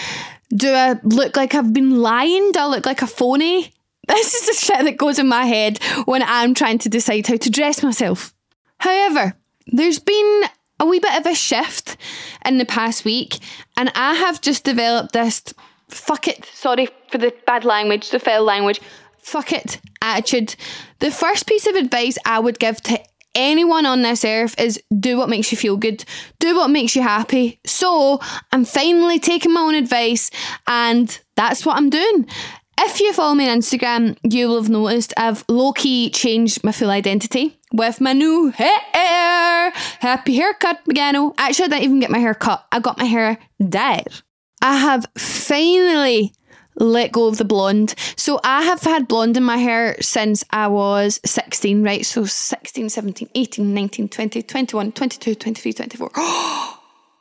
Do 0.49 0.73
I 0.73 0.99
look 1.03 1.37
like 1.37 1.55
I've 1.55 1.73
been 1.73 2.01
lying? 2.01 2.51
Do 2.51 2.59
I 2.59 2.67
look 2.67 2.85
like 2.85 3.01
a 3.01 3.07
phony? 3.07 3.73
This 4.09 4.33
is 4.33 4.47
the 4.47 4.65
shit 4.65 4.85
that 4.85 4.97
goes 4.97 5.19
in 5.19 5.27
my 5.27 5.45
head 5.45 5.77
when 6.05 6.23
I'm 6.23 6.55
trying 6.55 6.79
to 6.79 6.89
decide 6.89 7.27
how 7.27 7.37
to 7.37 7.49
dress 7.51 7.83
myself. 7.83 8.33
However, 8.79 9.35
there's 9.67 9.99
been 9.99 10.43
a 10.79 10.85
wee 10.87 10.97
bit 10.97 11.15
of 11.19 11.27
a 11.27 11.35
shift 11.35 11.95
in 12.43 12.57
the 12.57 12.65
past 12.65 13.05
week, 13.05 13.37
and 13.77 13.91
I 13.93 14.15
have 14.15 14.41
just 14.41 14.63
developed 14.63 15.13
this 15.13 15.43
fuck 15.89 16.27
it, 16.27 16.43
sorry 16.45 16.87
for 17.09 17.17
the 17.17 17.33
bad 17.45 17.65
language, 17.65 18.09
the 18.09 18.19
foul 18.19 18.43
language, 18.43 18.79
fuck 19.17 19.51
it 19.51 19.79
attitude. 20.01 20.55
The 20.99 21.11
first 21.11 21.47
piece 21.47 21.67
of 21.67 21.75
advice 21.75 22.17
I 22.25 22.39
would 22.39 22.59
give 22.59 22.81
to 22.83 22.99
anyone 23.35 23.85
on 23.85 24.01
this 24.01 24.25
earth 24.25 24.59
is 24.59 24.81
do 24.99 25.17
what 25.17 25.29
makes 25.29 25.51
you 25.51 25.57
feel 25.57 25.77
good, 25.77 26.03
do 26.39 26.55
what 26.55 26.69
makes 26.69 26.95
you 26.95 27.01
happy. 27.01 27.59
So 27.65 28.19
I'm 28.51 28.65
finally 28.65 29.19
taking 29.19 29.53
my 29.53 29.61
own 29.61 29.75
advice, 29.75 30.31
and 30.67 31.19
that's 31.35 31.65
what 31.65 31.77
I'm 31.77 31.89
doing. 31.89 32.27
If 32.81 33.01
you 33.01 33.11
follow 33.11 33.35
me 33.35 33.49
on 33.49 33.59
Instagram, 33.59 34.17
you 34.23 34.47
will 34.47 34.61
have 34.61 34.69
noticed 34.69 35.13
I've 35.17 35.43
low 35.49 35.73
key 35.73 36.09
changed 36.09 36.63
my 36.63 36.71
full 36.71 36.89
identity 36.89 37.59
with 37.73 37.99
my 37.99 38.13
new 38.13 38.49
hair. 38.49 39.71
Happy 39.99 40.35
haircut, 40.35 40.79
Megano. 40.85 41.33
Actually, 41.37 41.65
I 41.65 41.69
didn't 41.69 41.83
even 41.83 41.99
get 41.99 42.09
my 42.09 42.19
hair 42.19 42.33
cut. 42.33 42.65
I 42.71 42.79
got 42.79 42.97
my 42.97 43.03
hair 43.03 43.37
dyed. 43.67 44.07
I 44.61 44.77
have 44.77 45.05
finally 45.17 46.33
let 46.75 47.11
go 47.11 47.27
of 47.27 47.37
the 47.37 47.45
blonde. 47.45 47.95
So 48.15 48.39
I 48.43 48.63
have 48.63 48.81
had 48.81 49.07
blonde 49.07 49.37
in 49.37 49.43
my 49.43 49.57
hair 49.57 49.95
since 50.01 50.43
I 50.51 50.67
was 50.67 51.19
16, 51.25 51.83
right? 51.83 52.05
So 52.05 52.25
16, 52.25 52.89
17, 52.89 53.29
18, 53.35 53.73
19, 53.73 54.09
20, 54.09 54.41
21, 54.41 54.91
22, 54.91 55.35
23, 55.35 55.73
24. 55.73 56.11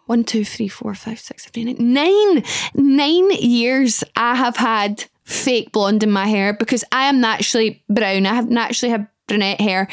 1, 0.06 0.24
2, 0.24 0.44
3, 0.44 0.68
4, 0.68 0.94
5, 0.94 1.18
6, 1.20 1.44
7, 1.44 1.68
8, 1.68 1.80
9. 1.80 2.44
Nine 2.74 3.30
years 3.32 4.02
I 4.16 4.34
have 4.36 4.56
had 4.56 5.04
fake 5.24 5.70
blonde 5.72 6.02
in 6.02 6.10
my 6.10 6.26
hair 6.26 6.54
because 6.54 6.82
I 6.90 7.04
am 7.04 7.20
naturally 7.20 7.84
brown. 7.90 8.24
I 8.24 8.34
have 8.34 8.48
naturally 8.48 8.90
have 8.92 9.06
brunette 9.26 9.60
hair. 9.60 9.88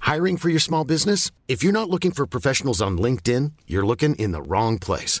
Hiring 0.00 0.38
for 0.38 0.48
your 0.48 0.58
small 0.58 0.84
business? 0.84 1.30
If 1.46 1.62
you're 1.62 1.72
not 1.72 1.88
looking 1.88 2.10
for 2.10 2.26
professionals 2.26 2.82
on 2.82 2.98
LinkedIn, 2.98 3.52
you're 3.68 3.86
looking 3.86 4.16
in 4.16 4.32
the 4.32 4.42
wrong 4.42 4.78
place. 4.78 5.20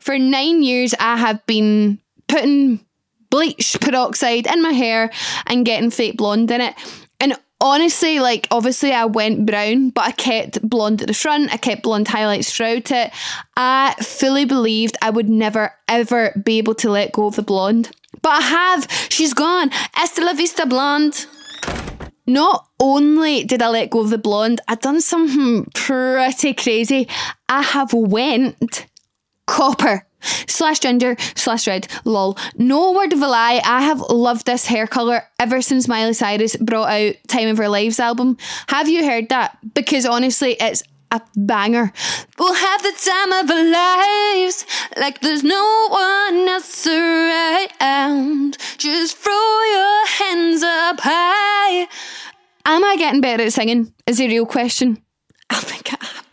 For 0.00 0.18
nine 0.18 0.62
years, 0.62 0.94
I 0.98 1.16
have 1.16 1.44
been 1.46 1.98
putting 2.28 2.80
bleach 3.30 3.76
peroxide 3.80 4.46
in 4.46 4.62
my 4.62 4.72
hair 4.72 5.10
and 5.46 5.66
getting 5.66 5.90
fake 5.90 6.16
blonde 6.16 6.50
in 6.50 6.60
it. 6.60 6.74
And 7.20 7.34
honestly, 7.60 8.20
like 8.20 8.46
obviously 8.50 8.92
I 8.92 9.04
went 9.06 9.46
brown, 9.46 9.90
but 9.90 10.04
I 10.04 10.12
kept 10.12 10.66
blonde 10.68 11.02
at 11.02 11.08
the 11.08 11.14
front, 11.14 11.52
I 11.52 11.56
kept 11.56 11.82
blonde 11.82 12.08
highlights 12.08 12.54
throughout 12.54 12.90
it. 12.90 13.12
I 13.56 13.94
fully 14.00 14.44
believed 14.44 14.96
I 15.02 15.10
would 15.10 15.28
never 15.28 15.74
ever 15.88 16.40
be 16.44 16.58
able 16.58 16.74
to 16.76 16.90
let 16.90 17.12
go 17.12 17.26
of 17.26 17.36
the 17.36 17.42
blonde. 17.42 17.90
But 18.22 18.30
I 18.30 18.40
have. 18.40 19.08
She's 19.10 19.34
gone. 19.34 19.70
Hasta 19.92 20.24
la 20.24 20.32
vista 20.32 20.66
blonde. 20.66 21.26
Not 22.26 22.66
only 22.78 23.44
did 23.44 23.62
I 23.62 23.68
let 23.68 23.90
go 23.90 24.00
of 24.00 24.10
the 24.10 24.18
blonde, 24.18 24.60
I 24.68 24.74
done 24.74 25.00
something 25.00 25.64
pretty 25.74 26.52
crazy. 26.52 27.08
I 27.48 27.62
have 27.62 27.94
went 27.94 28.86
copper 29.48 30.06
slash 30.46 30.80
ginger 30.80 31.16
slash 31.34 31.66
red. 31.66 31.88
Lol. 32.04 32.36
No 32.56 32.92
word 32.92 33.12
of 33.12 33.22
a 33.22 33.26
lie. 33.26 33.60
I 33.64 33.82
have 33.82 34.00
loved 34.00 34.46
this 34.46 34.66
hair 34.66 34.86
colour 34.86 35.22
ever 35.40 35.60
since 35.62 35.88
miley 35.88 36.12
cyrus 36.12 36.56
brought 36.56 36.90
out 36.90 37.16
time 37.26 37.48
of 37.48 37.58
her 37.58 37.68
lives 37.68 37.98
album. 37.98 38.36
Have 38.68 38.88
you 38.88 39.04
heard 39.04 39.28
that? 39.30 39.58
Because 39.74 40.06
honestly 40.06 40.56
it's 40.60 40.82
a 41.10 41.20
banger. 41.36 41.92
We'll 42.38 42.54
have 42.54 42.82
the 42.82 42.92
time 42.92 43.32
of 43.32 43.50
our 43.50 43.64
lives 43.64 44.66
like 44.96 45.20
there's 45.20 45.42
no 45.42 45.88
one 45.90 46.48
else 46.48 46.86
around. 46.86 48.58
Just 48.76 49.16
throw 49.16 49.60
your 49.72 50.06
hands 50.06 50.62
up 50.62 51.00
high. 51.00 51.88
Am 52.66 52.84
i 52.84 52.96
getting 52.96 53.22
better 53.22 53.44
at 53.44 53.52
singing? 53.52 53.94
Is 54.06 54.20
a 54.20 54.28
real 54.28 54.44
question. 54.44 55.02
I 55.48 55.60
think 55.60 55.90
i 55.92 56.06
am 56.06 56.24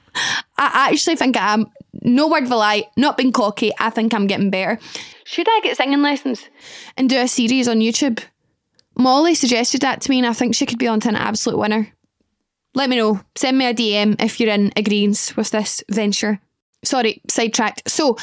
I 0.58 0.90
actually 0.92 1.16
think 1.16 1.38
I 1.38 1.54
am. 1.54 1.68
No 2.06 2.28
word 2.28 2.44
of 2.44 2.52
a 2.52 2.56
lie, 2.56 2.88
not 2.96 3.18
being 3.18 3.32
cocky. 3.32 3.72
I 3.80 3.90
think 3.90 4.14
I'm 4.14 4.28
getting 4.28 4.52
better. 4.52 4.80
Should 5.26 5.48
I 5.50 5.60
get 5.64 5.76
singing 5.76 6.04
lessons 6.04 6.48
and 6.98 7.10
do 7.10 7.20
a 7.20 7.28
series 7.28 7.68
on 7.68 7.80
YouTube? 7.80 8.24
Molly 8.96 9.34
suggested 9.34 9.82
that 9.82 10.02
to 10.02 10.12
me, 10.12 10.20
and 10.20 10.28
I 10.28 10.34
think 10.34 10.54
she 10.54 10.68
could 10.68 10.78
be 10.78 10.88
on 10.88 11.00
to 11.02 11.10
an 11.10 11.16
absolute 11.16 11.58
winner. 11.58 11.92
Let 12.76 12.92
me 12.92 12.98
know. 12.98 13.22
Send 13.36 13.58
me 13.58 13.66
a 13.66 13.74
DM 13.74 14.22
if 14.22 14.40
you're 14.40 14.54
in 14.54 14.72
agreement 14.76 15.34
with 15.36 15.50
this 15.50 15.84
venture. 15.90 16.40
Sorry, 16.84 17.24
sidetracked. 17.28 17.90
So, 17.90 18.18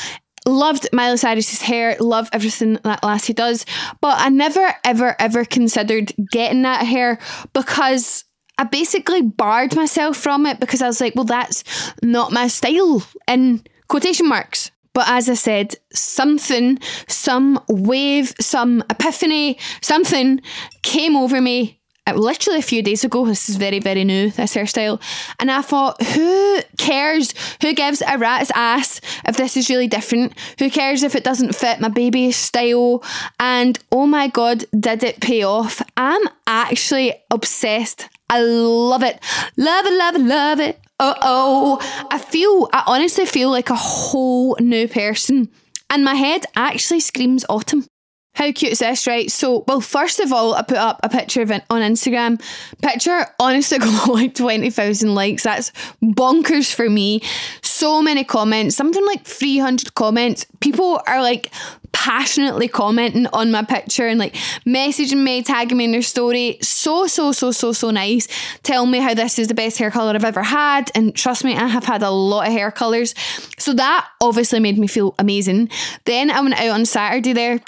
loved 0.47 0.89
Miley 0.93 1.17
Cyrus's 1.17 1.63
hair, 1.63 1.97
love 1.99 2.29
everything 2.33 2.79
that 2.85 3.03
lassie 3.03 3.33
does, 3.33 3.67
but 4.01 4.17
I 4.21 4.29
never, 4.29 4.75
ever, 4.85 5.17
ever 5.19 5.45
considered 5.45 6.13
getting 6.31 6.63
that 6.63 6.87
hair 6.87 7.19
because 7.53 8.25
I 8.59 8.65
basically 8.65 9.23
barred 9.23 9.75
myself 9.75 10.17
from 10.17 10.47
it 10.47 10.61
because 10.61 10.83
I 10.83 10.87
was 10.87 11.01
like, 11.01 11.17
well, 11.17 11.25
that's 11.25 11.65
not 12.03 12.31
my 12.31 12.47
style 12.47 13.05
in 13.27 13.65
quotation 13.93 14.27
marks. 14.27 14.71
But 14.95 15.05
as 15.09 15.29
I 15.29 15.35
said, 15.35 15.75
something, 15.93 16.79
some 17.09 17.61
wave, 17.69 18.33
some 18.41 18.83
epiphany, 18.89 19.59
something 19.83 20.41
came 20.81 21.15
over 21.15 21.43
me 21.43 21.79
uh, 22.07 22.15
literally 22.15 22.59
a 22.59 22.63
few 22.63 22.83
days 22.83 23.05
ago. 23.05 23.27
This 23.27 23.51
is 23.51 23.57
very, 23.57 23.81
very 23.81 24.05
new, 24.05 24.31
this 24.31 24.55
hairstyle. 24.55 24.99
And 25.39 25.51
I 25.51 25.61
thought, 25.61 26.03
who 26.03 26.61
cares? 26.79 27.35
Who 27.61 27.75
gives 27.75 28.03
a 28.03 28.17
rat's 28.17 28.51
ass 28.55 29.03
if 29.27 29.37
this 29.37 29.59
is 29.59 29.69
really 29.69 29.89
different? 29.89 30.33
Who 30.59 30.71
cares 30.71 31.03
if 31.03 31.15
it 31.15 31.23
doesn't 31.23 31.55
fit 31.55 31.81
my 31.81 31.91
baby 31.91 32.33
style? 32.33 33.05
And 33.39 33.79
oh 33.93 34.07
my 34.07 34.29
God, 34.29 34.65
did 34.79 35.05
it 35.05 35.21
pay 35.21 35.43
off? 35.43 35.83
I'm 35.99 36.23
actually 36.47 37.13
obsessed. 37.31 38.09
I 38.31 38.41
love 38.41 39.03
it. 39.03 39.21
Love 39.59 39.85
it, 39.85 39.93
love 39.93 40.15
it, 40.15 40.23
love 40.23 40.61
it. 40.61 40.82
Uh 40.99 41.15
oh. 41.23 42.07
I 42.11 42.19
feel, 42.19 42.69
I 42.73 42.85
honestly 42.87 43.27
feel 43.27 43.51
like 43.51 43.71
a 43.71 43.75
whole 43.77 44.57
new 44.61 44.87
person. 44.89 45.51
And 45.91 46.05
my 46.05 46.15
head 46.15 46.45
actually 46.57 47.01
screams 47.01 47.45
autumn. 47.49 47.87
How 48.35 48.51
cute 48.51 48.73
is 48.73 48.79
this, 48.79 49.07
right? 49.07 49.31
So, 49.31 49.65
well, 49.69 49.81
first 49.81 50.19
of 50.19 50.33
all, 50.33 50.55
I 50.55 50.63
put 50.63 50.79
up 50.79 51.01
a 51.03 51.09
picture 51.09 51.43
of 51.43 51.51
it 51.51 51.65
on 51.69 51.83
Instagram. 51.83 52.41
Picture 52.81 53.27
honestly 53.39 53.79
got 53.79 54.09
like 54.09 54.35
20,000 54.35 55.15
likes. 55.15 55.43
That's 55.43 55.71
bonkers 56.03 56.73
for 56.73 56.89
me. 56.89 57.21
So 57.63 58.01
many 58.01 58.25
comments, 58.25 58.75
something 58.75 59.05
like 59.05 59.25
300 59.25 59.95
comments. 59.95 60.47
People 60.61 61.01
are 61.07 61.21
like 61.21 61.53
passionately 61.93 62.69
commenting 62.69 63.27
on 63.29 63.51
my 63.51 63.63
picture 63.63 64.07
and 64.07 64.19
like 64.19 64.35
messaging 64.67 65.23
me, 65.23 65.43
tagging 65.43 65.77
me 65.77 65.85
in 65.85 65.93
their 65.93 66.03
story. 66.03 66.59
So, 66.63 67.07
so, 67.07 67.33
so, 67.33 67.53
so, 67.53 67.73
so 67.73 67.91
nice. 67.91 68.29
Tell 68.63 68.87
me 68.87 68.99
how 68.99 69.15
this 69.15 69.39
is 69.39 69.49
the 69.49 69.55
best 69.55 69.79
hair 69.79 69.91
colour 69.91 70.15
I've 70.15 70.25
ever 70.25 70.43
had. 70.43 70.91
And 70.95 71.15
trust 71.15 71.45
me, 71.45 71.55
I 71.55 71.69
have 71.69 71.85
had 71.85 72.03
a 72.03 72.11
lot 72.11 72.47
of 72.47 72.53
hair 72.53 72.71
colours. 72.71 73.15
So 73.59 73.73
that 73.75 74.09
obviously 74.21 74.59
made 74.59 74.79
me 74.79 74.87
feel 74.87 75.15
amazing. 75.19 75.69
Then 76.07 76.31
I 76.31 76.41
went 76.41 76.55
out 76.55 76.71
on 76.71 76.87
Saturday 76.87 77.35
there 77.35 77.61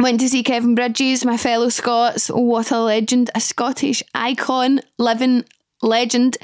Went 0.00 0.18
to 0.20 0.30
see 0.30 0.42
Kevin 0.42 0.74
Bridges, 0.74 1.26
my 1.26 1.36
fellow 1.36 1.68
Scots. 1.68 2.28
What 2.28 2.70
a 2.70 2.80
legend, 2.80 3.28
a 3.34 3.40
Scottish 3.40 4.02
icon, 4.14 4.80
living 4.96 5.44
legend. 5.82 6.38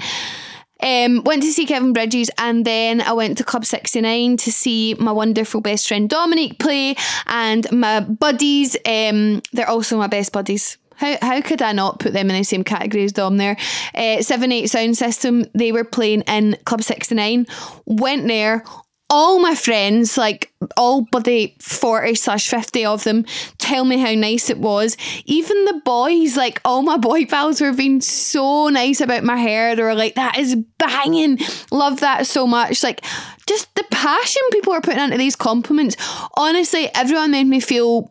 Um, 0.82 1.24
went 1.24 1.42
to 1.42 1.50
see 1.50 1.64
Kevin 1.64 1.94
Bridges 1.94 2.30
and 2.36 2.66
then 2.66 3.00
I 3.00 3.14
went 3.14 3.38
to 3.38 3.44
Club 3.44 3.64
69 3.64 4.36
to 4.36 4.52
see 4.52 4.92
my 4.98 5.10
wonderful 5.10 5.62
best 5.62 5.88
friend 5.88 6.06
Dominic 6.06 6.58
play 6.58 6.96
and 7.26 7.66
my 7.72 8.00
buddies. 8.00 8.76
Um, 8.84 9.40
they're 9.54 9.70
also 9.70 9.96
my 9.96 10.06
best 10.06 10.32
buddies. 10.32 10.76
How, 10.96 11.16
how 11.22 11.40
could 11.40 11.62
I 11.62 11.72
not 11.72 11.98
put 11.98 12.12
them 12.12 12.28
in 12.28 12.36
the 12.36 12.42
same 12.42 12.62
category 12.62 13.04
as 13.04 13.12
Dom 13.12 13.38
there? 13.38 13.56
Uh, 13.94 14.20
7 14.20 14.52
8 14.52 14.66
Sound 14.66 14.98
System, 14.98 15.46
they 15.54 15.72
were 15.72 15.84
playing 15.84 16.22
in 16.22 16.58
Club 16.66 16.82
69. 16.82 17.46
Went 17.86 18.28
there, 18.28 18.64
all 19.08 19.38
my 19.38 19.54
friends, 19.54 20.18
like 20.18 20.52
all 20.76 21.02
buddy 21.02 21.56
40 21.60 22.14
slash 22.16 22.48
50 22.48 22.84
of 22.84 23.04
them, 23.04 23.24
tell 23.58 23.84
me 23.84 23.98
how 23.98 24.12
nice 24.14 24.50
it 24.50 24.58
was. 24.58 24.96
Even 25.24 25.64
the 25.64 25.80
boys, 25.84 26.36
like 26.36 26.60
all 26.64 26.82
my 26.82 26.96
boy 26.96 27.24
pals 27.24 27.60
were 27.60 27.72
being 27.72 28.00
so 28.00 28.68
nice 28.68 29.00
about 29.00 29.22
my 29.22 29.36
hair. 29.36 29.76
They 29.76 29.82
were 29.82 29.94
like, 29.94 30.16
that 30.16 30.38
is 30.38 30.56
banging. 30.78 31.38
Love 31.70 32.00
that 32.00 32.26
so 32.26 32.46
much. 32.46 32.82
Like, 32.82 33.04
just 33.46 33.72
the 33.76 33.84
passion 33.92 34.42
people 34.50 34.72
are 34.72 34.80
putting 34.80 35.00
into 35.00 35.18
these 35.18 35.36
compliments. 35.36 35.96
Honestly, 36.36 36.90
everyone 36.94 37.30
made 37.30 37.46
me 37.46 37.60
feel 37.60 38.10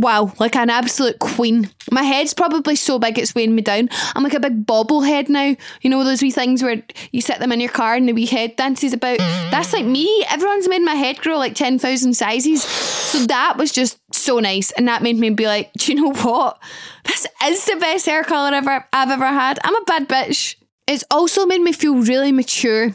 wow, 0.00 0.32
like 0.38 0.56
an 0.56 0.70
absolute 0.70 1.18
queen. 1.18 1.70
My 1.90 2.02
head's 2.02 2.34
probably 2.34 2.76
so 2.76 2.98
big 2.98 3.18
it's 3.18 3.34
weighing 3.34 3.54
me 3.54 3.62
down. 3.62 3.88
I'm 4.14 4.22
like 4.22 4.34
a 4.34 4.40
big 4.40 4.66
bobblehead 4.66 5.28
now. 5.28 5.56
You 5.82 5.90
know 5.90 6.04
those 6.04 6.22
wee 6.22 6.30
things 6.30 6.62
where 6.62 6.82
you 7.12 7.20
set 7.20 7.40
them 7.40 7.52
in 7.52 7.60
your 7.60 7.70
car 7.70 7.94
and 7.94 8.08
the 8.08 8.12
wee 8.12 8.26
head 8.26 8.56
dances 8.56 8.92
about. 8.92 9.18
That's 9.18 9.72
like 9.72 9.84
me. 9.84 10.24
Everyone's 10.30 10.68
made 10.68 10.82
my 10.82 10.94
head 10.94 11.18
grow 11.18 11.38
like 11.38 11.54
ten 11.54 11.78
thousand 11.78 12.14
sizes. 12.14 12.62
So 12.62 13.26
that 13.26 13.56
was 13.56 13.72
just 13.72 13.98
so 14.12 14.38
nice, 14.40 14.70
and 14.72 14.88
that 14.88 15.02
made 15.02 15.18
me 15.18 15.30
be 15.30 15.46
like, 15.46 15.72
do 15.74 15.92
you 15.92 16.00
know 16.00 16.12
what? 16.12 16.58
This 17.04 17.26
is 17.44 17.64
the 17.64 17.76
best 17.76 18.06
hair 18.06 18.24
color 18.24 18.54
ever 18.54 18.84
I've 18.92 19.10
ever 19.10 19.26
had. 19.26 19.58
I'm 19.62 19.76
a 19.76 19.84
bad 19.84 20.08
bitch. 20.08 20.56
It's 20.86 21.04
also 21.10 21.46
made 21.46 21.60
me 21.60 21.72
feel 21.72 21.96
really 21.96 22.32
mature. 22.32 22.92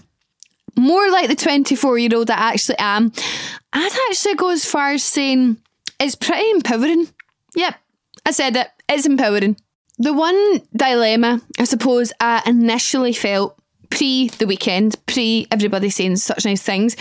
More 0.78 1.10
like 1.12 1.28
the 1.28 1.36
24 1.36 1.98
year 1.98 2.10
old 2.14 2.30
I 2.30 2.36
actually 2.36 2.78
am. 2.80 3.12
I'd 3.74 3.98
actually 4.10 4.36
go 4.36 4.50
as 4.50 4.66
far 4.66 4.92
as 4.92 5.04
saying 5.04 5.58
it's 6.02 6.16
pretty 6.16 6.50
empowering. 6.52 7.08
Yep, 7.56 7.76
I 8.26 8.32
said 8.32 8.58
it. 8.58 8.68
It's 8.90 9.06
empowering. 9.06 9.56
The 9.98 10.14
one 10.14 10.62
dilemma 10.76 11.42
I 11.60 11.66
suppose 11.66 12.12
I 12.20 12.42
initially 12.46 13.14
felt 13.14 13.58
pre 13.90 14.30
the 14.30 14.48
weekend, 14.48 14.96
pre 15.06 15.48
everybody 15.52 15.90
saying 15.90 16.18
such 16.18 16.46
nice 16.46 16.64
things, 16.64 16.98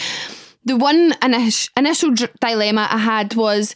the 0.65 0.77
one 0.77 1.15
initial, 1.23 1.73
initial 1.77 2.15
dilemma 2.41 2.87
I 2.91 2.99
had 2.99 3.35
was 3.35 3.75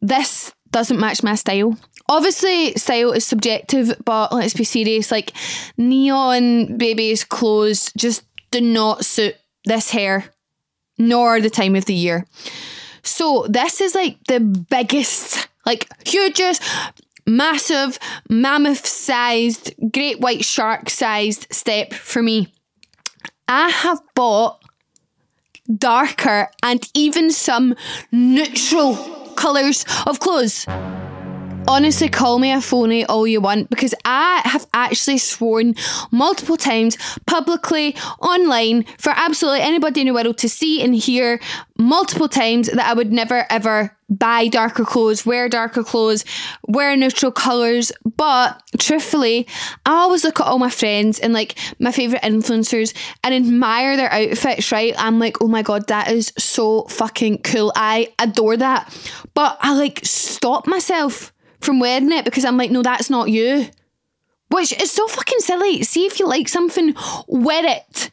this 0.00 0.52
doesn't 0.72 0.98
match 0.98 1.22
my 1.22 1.36
style. 1.36 1.78
Obviously, 2.08 2.74
style 2.74 3.12
is 3.12 3.24
subjective, 3.24 3.94
but 4.04 4.32
let's 4.32 4.54
be 4.54 4.64
serious. 4.64 5.10
Like, 5.10 5.32
neon 5.76 6.76
baby's 6.76 7.24
clothes 7.24 7.92
just 7.96 8.24
do 8.50 8.60
not 8.60 9.04
suit 9.04 9.36
this 9.64 9.90
hair, 9.90 10.26
nor 10.98 11.40
the 11.40 11.50
time 11.50 11.74
of 11.74 11.86
the 11.86 11.94
year. 11.94 12.26
So 13.06 13.46
this 13.48 13.80
is 13.80 13.94
like 13.94 14.18
the 14.28 14.40
biggest, 14.40 15.48
like 15.64 15.88
hugest, 16.06 16.62
massive, 17.26 17.98
mammoth 18.28 18.86
sized, 18.86 19.74
great 19.92 20.20
white 20.20 20.44
shark 20.44 20.90
sized 20.90 21.46
step 21.50 21.94
for 21.94 22.22
me. 22.22 22.52
I 23.48 23.68
have 23.68 24.00
bought 24.14 24.62
darker 25.74 26.48
and 26.62 26.88
even 26.94 27.30
some 27.30 27.74
neutral 28.12 28.96
colours 29.36 29.84
of 30.06 30.20
clothes 30.20 30.66
honestly 31.68 32.08
call 32.08 32.38
me 32.38 32.52
a 32.52 32.60
phony 32.60 33.04
all 33.06 33.26
you 33.26 33.40
want 33.40 33.68
because 33.70 33.94
I 34.04 34.40
have 34.44 34.66
actually 34.72 35.18
sworn 35.18 35.74
multiple 36.10 36.56
times 36.56 36.96
publicly 37.26 37.96
online 38.20 38.84
for 38.98 39.12
absolutely 39.16 39.62
anybody 39.62 40.02
in 40.02 40.06
the 40.06 40.14
world 40.14 40.38
to 40.38 40.48
see 40.48 40.82
and 40.82 40.94
hear 40.94 41.40
multiple 41.78 42.28
times 42.28 42.68
that 42.68 42.86
I 42.86 42.94
would 42.94 43.12
never 43.12 43.46
ever 43.50 43.96
buy 44.08 44.46
darker 44.46 44.84
clothes, 44.84 45.26
wear 45.26 45.48
darker 45.48 45.82
clothes, 45.82 46.24
wear 46.68 46.96
neutral 46.96 47.32
colours. 47.32 47.90
But 48.16 48.62
truthfully, 48.78 49.48
I 49.84 49.94
always 49.94 50.22
look 50.22 50.38
at 50.40 50.46
all 50.46 50.60
my 50.60 50.70
friends 50.70 51.18
and 51.18 51.32
like 51.32 51.58
my 51.80 51.90
favourite 51.90 52.22
influencers 52.22 52.94
and 53.24 53.34
admire 53.34 53.96
their 53.96 54.12
outfits, 54.12 54.70
right? 54.70 54.94
I'm 54.96 55.18
like, 55.18 55.42
oh 55.42 55.48
my 55.48 55.62
god, 55.62 55.88
that 55.88 56.10
is 56.10 56.32
so 56.38 56.84
fucking 56.84 57.38
cool. 57.42 57.72
I 57.74 58.12
adore 58.20 58.56
that. 58.56 58.94
But 59.34 59.58
I 59.60 59.74
like 59.74 60.00
stop 60.04 60.68
myself 60.68 61.32
from 61.66 61.80
wearing 61.80 62.12
it 62.12 62.24
because 62.24 62.46
I'm 62.46 62.56
like, 62.56 62.70
no, 62.70 62.82
that's 62.82 63.10
not 63.10 63.28
you. 63.28 63.68
Which 64.48 64.72
is 64.80 64.92
so 64.92 65.06
fucking 65.08 65.40
silly. 65.40 65.82
See 65.82 66.06
if 66.06 66.18
you 66.18 66.26
like 66.26 66.48
something, 66.48 66.94
wear 67.26 67.66
it. 67.66 68.10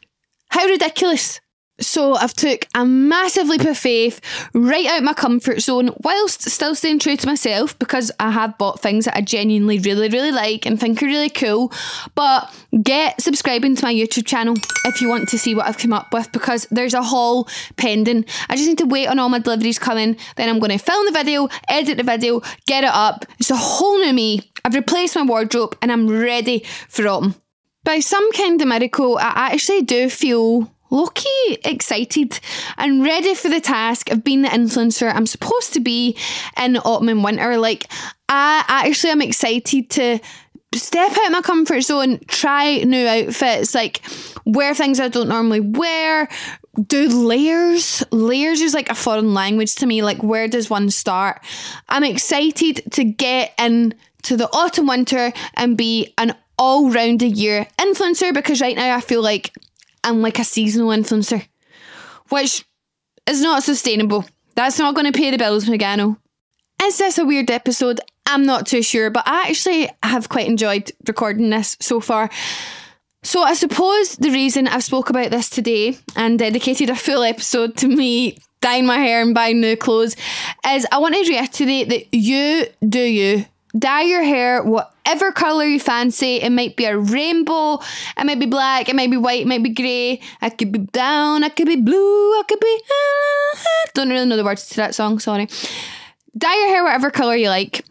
How 0.50 0.66
ridiculous. 0.66 1.40
So 1.80 2.14
I've 2.14 2.34
took 2.34 2.68
a 2.74 2.84
massive 2.84 3.48
leap 3.48 3.62
of 3.62 3.76
faith 3.76 4.20
right 4.54 4.86
out 4.86 5.02
my 5.02 5.12
comfort 5.12 5.60
zone 5.60 5.90
whilst 6.04 6.42
still 6.42 6.76
staying 6.76 7.00
true 7.00 7.16
to 7.16 7.26
myself 7.26 7.76
because 7.80 8.12
I 8.20 8.30
have 8.30 8.56
bought 8.58 8.78
things 8.80 9.06
that 9.06 9.16
I 9.16 9.22
genuinely 9.22 9.80
really, 9.80 10.08
really 10.08 10.30
like 10.30 10.66
and 10.66 10.78
think 10.78 11.02
are 11.02 11.06
really 11.06 11.30
cool. 11.30 11.72
But 12.14 12.48
get 12.80 13.20
subscribing 13.20 13.74
to 13.74 13.84
my 13.84 13.92
YouTube 13.92 14.24
channel 14.24 14.54
if 14.84 15.00
you 15.00 15.08
want 15.08 15.28
to 15.30 15.38
see 15.38 15.56
what 15.56 15.66
I've 15.66 15.78
come 15.78 15.92
up 15.92 16.12
with 16.12 16.30
because 16.30 16.68
there's 16.70 16.94
a 16.94 17.02
haul 17.02 17.48
pending. 17.76 18.24
I 18.48 18.54
just 18.54 18.68
need 18.68 18.78
to 18.78 18.86
wait 18.86 19.08
on 19.08 19.18
all 19.18 19.28
my 19.28 19.40
deliveries 19.40 19.80
coming. 19.80 20.16
Then 20.36 20.48
I'm 20.48 20.60
going 20.60 20.70
to 20.70 20.78
film 20.78 21.06
the 21.06 21.12
video, 21.12 21.48
edit 21.68 21.96
the 21.96 22.04
video, 22.04 22.40
get 22.66 22.84
it 22.84 22.90
up. 22.92 23.26
It's 23.40 23.50
a 23.50 23.56
whole 23.56 23.98
new 23.98 24.12
me. 24.12 24.48
I've 24.64 24.76
replaced 24.76 25.16
my 25.16 25.22
wardrobe 25.22 25.76
and 25.82 25.90
I'm 25.90 26.08
ready 26.08 26.60
for 26.88 27.08
autumn. 27.08 27.34
By 27.82 27.98
some 27.98 28.32
kind 28.32 28.62
of 28.62 28.68
miracle, 28.68 29.18
I 29.18 29.50
actually 29.52 29.82
do 29.82 30.08
feel 30.08 30.73
Loki 30.94 31.58
excited 31.64 32.38
and 32.78 33.02
ready 33.02 33.34
for 33.34 33.48
the 33.48 33.60
task 33.60 34.12
of 34.12 34.22
being 34.22 34.42
the 34.42 34.48
influencer 34.48 35.12
I'm 35.12 35.26
supposed 35.26 35.72
to 35.72 35.80
be 35.80 36.16
in 36.56 36.76
autumn 36.76 37.08
and 37.08 37.24
winter. 37.24 37.56
Like, 37.56 37.90
I 38.28 38.64
actually 38.68 39.10
am 39.10 39.20
excited 39.20 39.90
to 39.90 40.20
step 40.72 41.10
out 41.10 41.26
of 41.26 41.32
my 41.32 41.42
comfort 41.42 41.80
zone, 41.80 42.20
try 42.28 42.78
new 42.78 43.06
outfits, 43.08 43.74
like 43.74 44.02
wear 44.44 44.72
things 44.72 45.00
I 45.00 45.08
don't 45.08 45.28
normally 45.28 45.60
wear, 45.60 46.28
do 46.86 47.08
layers. 47.08 48.04
Layers 48.12 48.60
is 48.60 48.72
like 48.72 48.88
a 48.88 48.94
foreign 48.94 49.34
language 49.34 49.74
to 49.76 49.86
me. 49.86 50.02
Like, 50.02 50.22
where 50.22 50.46
does 50.46 50.70
one 50.70 50.90
start? 50.90 51.44
I'm 51.88 52.04
excited 52.04 52.82
to 52.92 53.02
get 53.02 53.52
into 53.58 54.36
the 54.36 54.48
autumn 54.52 54.86
winter 54.86 55.32
and 55.54 55.76
be 55.76 56.14
an 56.18 56.36
all 56.56 56.88
round 56.88 57.20
a 57.22 57.26
year 57.26 57.66
influencer 57.78 58.32
because 58.32 58.60
right 58.60 58.76
now 58.76 58.96
I 58.96 59.00
feel 59.00 59.22
like 59.22 59.52
I'm 60.04 60.22
like 60.22 60.38
a 60.38 60.44
seasonal 60.44 60.88
influencer, 60.88 61.46
which 62.28 62.64
is 63.26 63.40
not 63.40 63.62
sustainable. 63.62 64.24
That's 64.54 64.78
not 64.78 64.94
going 64.94 65.10
to 65.10 65.18
pay 65.18 65.30
the 65.30 65.38
bills, 65.38 65.64
Megano. 65.64 66.18
Is 66.82 66.98
this 66.98 67.18
a 67.18 67.24
weird 67.24 67.50
episode? 67.50 68.00
I'm 68.26 68.46
not 68.46 68.66
too 68.66 68.82
sure, 68.82 69.10
but 69.10 69.24
I 69.26 69.48
actually 69.48 69.90
have 70.02 70.28
quite 70.28 70.46
enjoyed 70.46 70.92
recording 71.06 71.50
this 71.50 71.76
so 71.80 72.00
far. 72.00 72.30
So 73.22 73.42
I 73.42 73.54
suppose 73.54 74.16
the 74.16 74.30
reason 74.30 74.68
I've 74.68 74.84
spoke 74.84 75.08
about 75.08 75.30
this 75.30 75.48
today 75.48 75.96
and 76.14 76.38
dedicated 76.38 76.90
a 76.90 76.94
full 76.94 77.22
episode 77.22 77.76
to 77.78 77.88
me 77.88 78.38
dyeing 78.60 78.86
my 78.86 78.98
hair 78.98 79.22
and 79.22 79.34
buying 79.34 79.60
new 79.60 79.76
clothes 79.76 80.16
is 80.66 80.86
I 80.92 80.98
want 80.98 81.14
to 81.14 81.20
reiterate 81.20 81.88
that 81.88 82.14
you 82.14 82.66
do 82.86 83.00
you 83.00 83.46
dye 83.78 84.02
your 84.02 84.22
hair 84.22 84.62
whatever 84.62 85.32
colour 85.32 85.64
you 85.64 85.80
fancy. 85.80 86.36
It 86.40 86.50
might 86.50 86.76
be 86.76 86.84
a 86.84 86.96
rainbow, 86.96 87.80
it 88.16 88.24
might 88.24 88.38
be 88.38 88.46
black, 88.46 88.88
it 88.88 88.96
might 88.96 89.10
be 89.10 89.16
white, 89.16 89.42
it 89.42 89.48
might 89.48 89.62
be 89.62 89.70
grey, 89.70 90.20
it 90.42 90.58
could 90.58 90.72
be 90.72 90.78
brown, 90.78 91.42
it 91.42 91.56
could 91.56 91.66
be 91.66 91.76
blue, 91.76 91.96
I 91.96 92.42
could 92.48 92.60
be. 92.60 92.80
don't 93.94 94.10
really 94.10 94.26
know 94.26 94.36
the 94.36 94.44
words 94.44 94.68
to 94.70 94.76
that 94.76 94.94
song, 94.94 95.18
sorry. 95.18 95.48
Dye 96.36 96.54
your 96.54 96.68
hair 96.68 96.84
whatever 96.84 97.10
colour 97.10 97.36
you 97.36 97.48
like. 97.48 97.84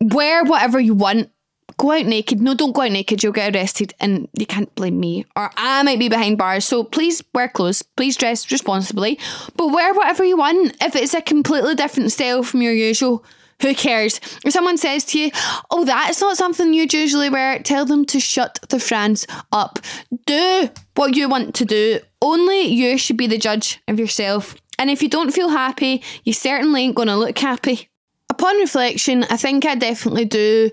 Wear 0.00 0.44
whatever 0.44 0.78
you 0.80 0.94
want. 0.94 1.30
Go 1.76 1.92
out 1.92 2.04
naked. 2.04 2.40
No, 2.40 2.54
don't 2.54 2.72
go 2.72 2.82
out 2.82 2.92
naked. 2.92 3.22
You'll 3.22 3.32
get 3.32 3.54
arrested 3.54 3.94
and 4.00 4.28
you 4.38 4.44
can't 4.44 4.72
blame 4.74 5.00
me. 5.00 5.24
Or 5.34 5.50
I 5.56 5.82
might 5.82 5.98
be 5.98 6.08
behind 6.08 6.36
bars. 6.36 6.66
So 6.66 6.84
please 6.84 7.22
wear 7.34 7.48
clothes. 7.48 7.82
Please 7.82 8.16
dress 8.16 8.50
responsibly. 8.52 9.18
But 9.56 9.68
wear 9.68 9.94
whatever 9.94 10.24
you 10.24 10.36
want. 10.36 10.76
If 10.80 10.94
it's 10.94 11.14
a 11.14 11.22
completely 11.22 11.74
different 11.74 12.12
style 12.12 12.42
from 12.42 12.60
your 12.60 12.74
usual, 12.74 13.24
who 13.60 13.74
cares? 13.74 14.20
If 14.44 14.52
someone 14.52 14.78
says 14.78 15.04
to 15.06 15.18
you, 15.18 15.30
oh, 15.70 15.84
that's 15.84 16.20
not 16.20 16.36
something 16.36 16.72
you'd 16.72 16.94
usually 16.94 17.30
wear, 17.30 17.58
tell 17.60 17.84
them 17.84 18.04
to 18.06 18.20
shut 18.20 18.58
the 18.68 18.80
France 18.80 19.26
up. 19.52 19.78
Do 20.26 20.70
what 20.94 21.16
you 21.16 21.28
want 21.28 21.54
to 21.56 21.64
do. 21.64 22.00
Only 22.22 22.62
you 22.62 22.98
should 22.98 23.16
be 23.16 23.26
the 23.26 23.38
judge 23.38 23.80
of 23.88 23.98
yourself. 23.98 24.56
And 24.78 24.90
if 24.90 25.02
you 25.02 25.08
don't 25.08 25.32
feel 25.32 25.50
happy, 25.50 26.02
you 26.24 26.32
certainly 26.32 26.82
ain't 26.82 26.94
going 26.94 27.08
to 27.08 27.16
look 27.16 27.38
happy. 27.38 27.88
Upon 28.30 28.56
reflection, 28.56 29.24
I 29.24 29.36
think 29.36 29.66
I 29.66 29.74
definitely 29.74 30.24
do, 30.24 30.70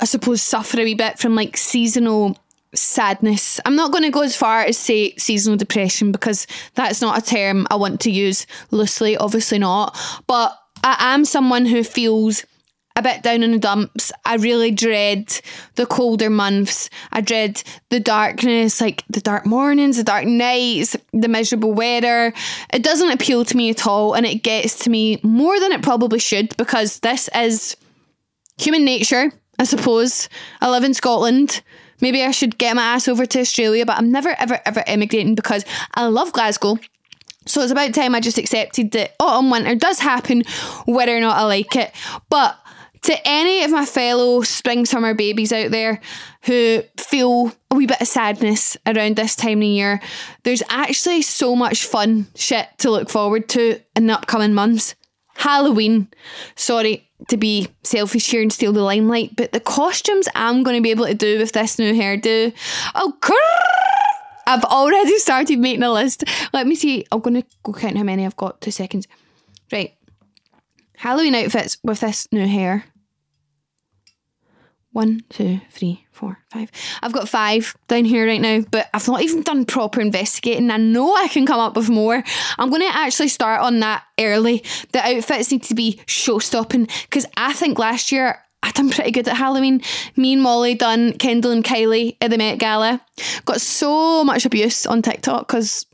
I 0.00 0.04
suppose, 0.04 0.42
suffer 0.42 0.80
a 0.80 0.84
wee 0.84 0.94
bit 0.94 1.18
from 1.18 1.34
like 1.34 1.56
seasonal 1.56 2.38
sadness. 2.74 3.60
I'm 3.64 3.76
not 3.76 3.92
going 3.92 4.04
to 4.04 4.10
go 4.10 4.22
as 4.22 4.36
far 4.36 4.60
as 4.60 4.76
say 4.76 5.14
seasonal 5.16 5.56
depression 5.56 6.12
because 6.12 6.46
that's 6.74 7.00
not 7.00 7.18
a 7.18 7.24
term 7.24 7.66
I 7.70 7.76
want 7.76 8.00
to 8.02 8.10
use 8.10 8.46
loosely, 8.70 9.16
obviously 9.16 9.58
not. 9.58 9.98
But 10.26 10.56
I 10.88 11.14
am 11.14 11.24
someone 11.24 11.66
who 11.66 11.84
feels 11.84 12.44
a 12.96 13.02
bit 13.02 13.22
down 13.22 13.42
in 13.42 13.52
the 13.52 13.58
dumps. 13.58 14.10
I 14.24 14.36
really 14.36 14.70
dread 14.70 15.40
the 15.76 15.86
colder 15.86 16.30
months. 16.30 16.90
I 17.12 17.20
dread 17.20 17.62
the 17.90 18.00
darkness, 18.00 18.80
like 18.80 19.04
the 19.08 19.20
dark 19.20 19.46
mornings, 19.46 19.98
the 19.98 20.04
dark 20.04 20.24
nights, 20.24 20.96
the 21.12 21.28
miserable 21.28 21.72
weather. 21.72 22.32
It 22.72 22.82
doesn't 22.82 23.12
appeal 23.12 23.44
to 23.44 23.56
me 23.56 23.70
at 23.70 23.86
all, 23.86 24.14
and 24.14 24.26
it 24.26 24.42
gets 24.42 24.80
to 24.80 24.90
me 24.90 25.20
more 25.22 25.60
than 25.60 25.72
it 25.72 25.82
probably 25.82 26.18
should 26.18 26.56
because 26.56 27.00
this 27.00 27.28
is 27.34 27.76
human 28.56 28.84
nature, 28.84 29.30
I 29.58 29.64
suppose. 29.64 30.28
I 30.60 30.70
live 30.70 30.84
in 30.84 30.94
Scotland. 30.94 31.62
Maybe 32.00 32.22
I 32.24 32.30
should 32.30 32.58
get 32.58 32.76
my 32.76 32.82
ass 32.82 33.08
over 33.08 33.26
to 33.26 33.40
Australia, 33.40 33.84
but 33.84 33.98
I'm 33.98 34.10
never, 34.10 34.34
ever, 34.38 34.60
ever 34.64 34.82
emigrating 34.86 35.34
because 35.34 35.64
I 35.94 36.06
love 36.06 36.32
Glasgow. 36.32 36.78
So 37.48 37.62
it's 37.62 37.72
about 37.72 37.94
time 37.94 38.14
I 38.14 38.20
just 38.20 38.38
accepted 38.38 38.92
that 38.92 39.14
autumn 39.18 39.50
winter 39.50 39.74
does 39.74 39.98
happen 39.98 40.42
whether 40.86 41.16
or 41.16 41.20
not 41.20 41.38
I 41.38 41.44
like 41.44 41.74
it. 41.76 41.92
But 42.28 42.58
to 43.02 43.28
any 43.28 43.64
of 43.64 43.70
my 43.70 43.86
fellow 43.86 44.42
spring 44.42 44.84
summer 44.84 45.14
babies 45.14 45.52
out 45.52 45.70
there 45.70 46.00
who 46.42 46.82
feel 46.96 47.52
a 47.70 47.74
wee 47.74 47.86
bit 47.86 48.00
of 48.00 48.08
sadness 48.08 48.76
around 48.86 49.16
this 49.16 49.36
time 49.36 49.58
of 49.58 49.64
year, 49.64 50.00
there's 50.44 50.62
actually 50.68 51.22
so 51.22 51.54
much 51.56 51.84
fun 51.84 52.26
shit 52.34 52.66
to 52.78 52.90
look 52.90 53.08
forward 53.08 53.48
to 53.50 53.80
in 53.96 54.06
the 54.06 54.14
upcoming 54.14 54.54
months. 54.54 54.94
Halloween. 55.36 56.08
Sorry, 56.56 57.08
to 57.28 57.36
be 57.36 57.68
selfish 57.84 58.28
here 58.30 58.42
and 58.42 58.52
steal 58.52 58.72
the 58.72 58.82
limelight, 58.82 59.36
but 59.36 59.52
the 59.52 59.60
costumes 59.60 60.28
I'm 60.34 60.64
going 60.64 60.76
to 60.76 60.82
be 60.82 60.90
able 60.90 61.06
to 61.06 61.14
do 61.14 61.38
with 61.38 61.52
this 61.52 61.78
new 61.78 61.92
hairdo. 61.92 62.52
Oh, 62.94 63.14
I've 64.48 64.64
already 64.64 65.18
started 65.18 65.58
making 65.58 65.82
a 65.82 65.92
list. 65.92 66.24
Let 66.52 66.66
me 66.66 66.74
see. 66.74 67.04
I'm 67.12 67.20
going 67.20 67.42
to 67.42 67.48
go 67.62 67.72
count 67.72 67.98
how 67.98 68.02
many 68.02 68.24
I've 68.24 68.36
got. 68.36 68.60
Two 68.60 68.70
seconds. 68.70 69.06
Right. 69.70 69.94
Halloween 70.96 71.34
outfits 71.34 71.78
with 71.84 72.00
this 72.00 72.26
new 72.32 72.46
hair. 72.46 72.84
One, 74.92 75.22
two, 75.28 75.60
three, 75.70 76.06
four, 76.10 76.38
five. 76.50 76.70
I've 77.02 77.12
got 77.12 77.28
five 77.28 77.76
down 77.88 78.06
here 78.06 78.26
right 78.26 78.40
now, 78.40 78.62
but 78.70 78.88
I've 78.94 79.06
not 79.06 79.22
even 79.22 79.42
done 79.42 79.66
proper 79.66 80.00
investigating. 80.00 80.70
I 80.70 80.78
know 80.78 81.14
I 81.14 81.28
can 81.28 81.46
come 81.46 81.60
up 81.60 81.76
with 81.76 81.90
more. 81.90 82.24
I'm 82.58 82.70
going 82.70 82.80
to 82.80 82.96
actually 82.96 83.28
start 83.28 83.60
on 83.60 83.80
that 83.80 84.02
early. 84.18 84.64
The 84.92 85.06
outfits 85.06 85.52
need 85.52 85.62
to 85.64 85.74
be 85.74 86.00
show 86.06 86.38
stopping 86.38 86.88
because 87.02 87.26
I 87.36 87.52
think 87.52 87.78
last 87.78 88.10
year 88.10 88.42
I 88.62 88.72
done 88.72 88.90
pretty 88.90 89.12
good 89.12 89.28
at 89.28 89.36
Halloween. 89.36 89.82
Me 90.16 90.32
and 90.32 90.42
Molly 90.42 90.74
done 90.74 91.12
Kendall 91.12 91.52
and 91.52 91.62
Kylie 91.62 92.16
at 92.20 92.30
the 92.30 92.38
Met 92.38 92.58
Gala. 92.58 93.00
Got 93.44 93.60
so 93.60 94.24
much 94.24 94.44
abuse 94.44 94.84
on 94.84 95.00
TikTok 95.00 95.46
because 95.46 95.86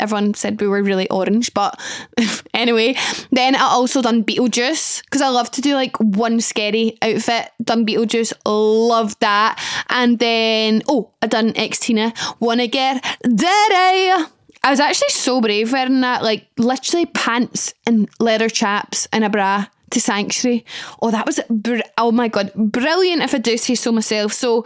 everyone 0.00 0.34
said 0.34 0.60
we 0.60 0.66
were 0.66 0.82
really 0.82 1.08
orange. 1.10 1.54
But 1.54 1.80
anyway, 2.54 2.96
then 3.30 3.54
I 3.54 3.60
also 3.60 4.02
done 4.02 4.24
Beetlejuice 4.24 5.04
because 5.04 5.22
I 5.22 5.28
love 5.28 5.50
to 5.52 5.60
do 5.60 5.74
like 5.74 5.96
one 5.98 6.40
scary 6.40 6.98
outfit. 7.02 7.50
Done 7.62 7.86
Beetlejuice, 7.86 8.32
loved 8.44 9.20
that. 9.20 9.62
And 9.88 10.18
then 10.18 10.82
oh, 10.88 11.10
I 11.22 11.28
done 11.28 11.52
Tina. 11.52 12.12
Wanna 12.40 12.66
get 12.66 13.02
daddy. 13.22 14.24
I 14.64 14.70
was 14.70 14.80
actually 14.80 15.10
so 15.10 15.40
brave 15.40 15.72
wearing 15.72 16.00
that, 16.00 16.24
like 16.24 16.48
literally 16.58 17.06
pants 17.06 17.74
and 17.86 18.08
leather 18.18 18.48
chaps 18.48 19.06
and 19.12 19.24
a 19.24 19.30
bra 19.30 19.66
to 19.90 20.00
Sanctuary. 20.00 20.64
Oh, 21.00 21.10
that 21.10 21.26
was, 21.26 21.40
br- 21.48 21.80
oh 21.96 22.12
my 22.12 22.28
God, 22.28 22.52
brilliant 22.54 23.22
if 23.22 23.34
I 23.34 23.38
do 23.38 23.56
say 23.56 23.74
so 23.74 23.92
myself. 23.92 24.32
So 24.32 24.64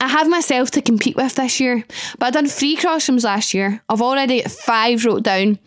I 0.00 0.08
have 0.08 0.28
myself 0.28 0.72
to 0.72 0.82
compete 0.82 1.16
with 1.16 1.36
this 1.36 1.60
year, 1.60 1.84
but 2.18 2.26
I've 2.26 2.32
done 2.32 2.48
three 2.48 2.76
costumes 2.76 3.24
last 3.24 3.54
year. 3.54 3.82
I've 3.88 4.02
already 4.02 4.42
five 4.42 5.04
wrote 5.04 5.22
down. 5.22 5.58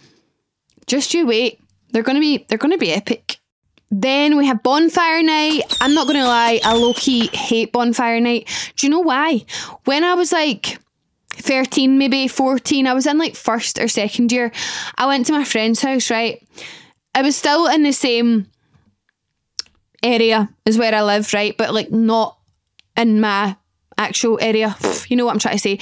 Just 0.88 1.14
you 1.14 1.26
wait. 1.26 1.60
They're 1.92 2.04
gonna 2.04 2.20
be 2.20 2.46
they're 2.50 2.58
gonna 2.58 2.78
be 2.78 2.92
epic. 2.92 3.40
Then 3.92 4.36
we 4.36 4.48
have 4.48 4.62
bonfire 4.62 5.24
night. 5.24 5.62
I'm 5.80 5.94
not 5.94 6.08
gonna 6.08 6.26
lie, 6.26 6.60
I 6.64 6.76
low 6.76 6.94
key 6.94 7.28
hate 7.28 7.72
bonfire 7.72 8.20
night. 8.20 8.50
Do 8.76 8.86
you 8.86 8.92
know 8.92 9.00
why? 9.00 9.46
When 9.86 10.04
I 10.04 10.16
was 10.16 10.34
like 10.34 10.80
13, 11.30 11.98
maybe 11.98 12.28
14, 12.28 12.88
I 12.88 12.94
was 12.94 13.08
in 13.08 13.18
like 13.18 13.36
first 13.36 13.80
or 13.80 13.88
second 13.88 14.34
year. 14.34 14.52
I 14.98 15.08
went 15.08 15.28
to 15.28 15.34
my 15.34 15.46
friend's 15.46 15.82
house, 15.82 16.10
right? 16.10 16.46
I 17.14 17.22
was 17.22 17.38
still 17.38 17.68
in 17.68 17.84
the 17.84 17.94
same 17.94 18.48
area 20.06 20.50
is 20.66 20.78
where 20.78 20.94
I 20.94 21.02
live, 21.02 21.34
right? 21.34 21.58
But 21.58 21.74
like 21.74 21.92
not 21.92 22.38
in 22.96 23.20
my 23.20 23.58
actual 23.98 24.38
area. 24.42 24.76
You 25.08 25.18
know 25.18 25.26
what 25.26 25.34
I'm 25.34 25.40
trying 25.40 25.56
to 25.56 25.60
say? 25.60 25.80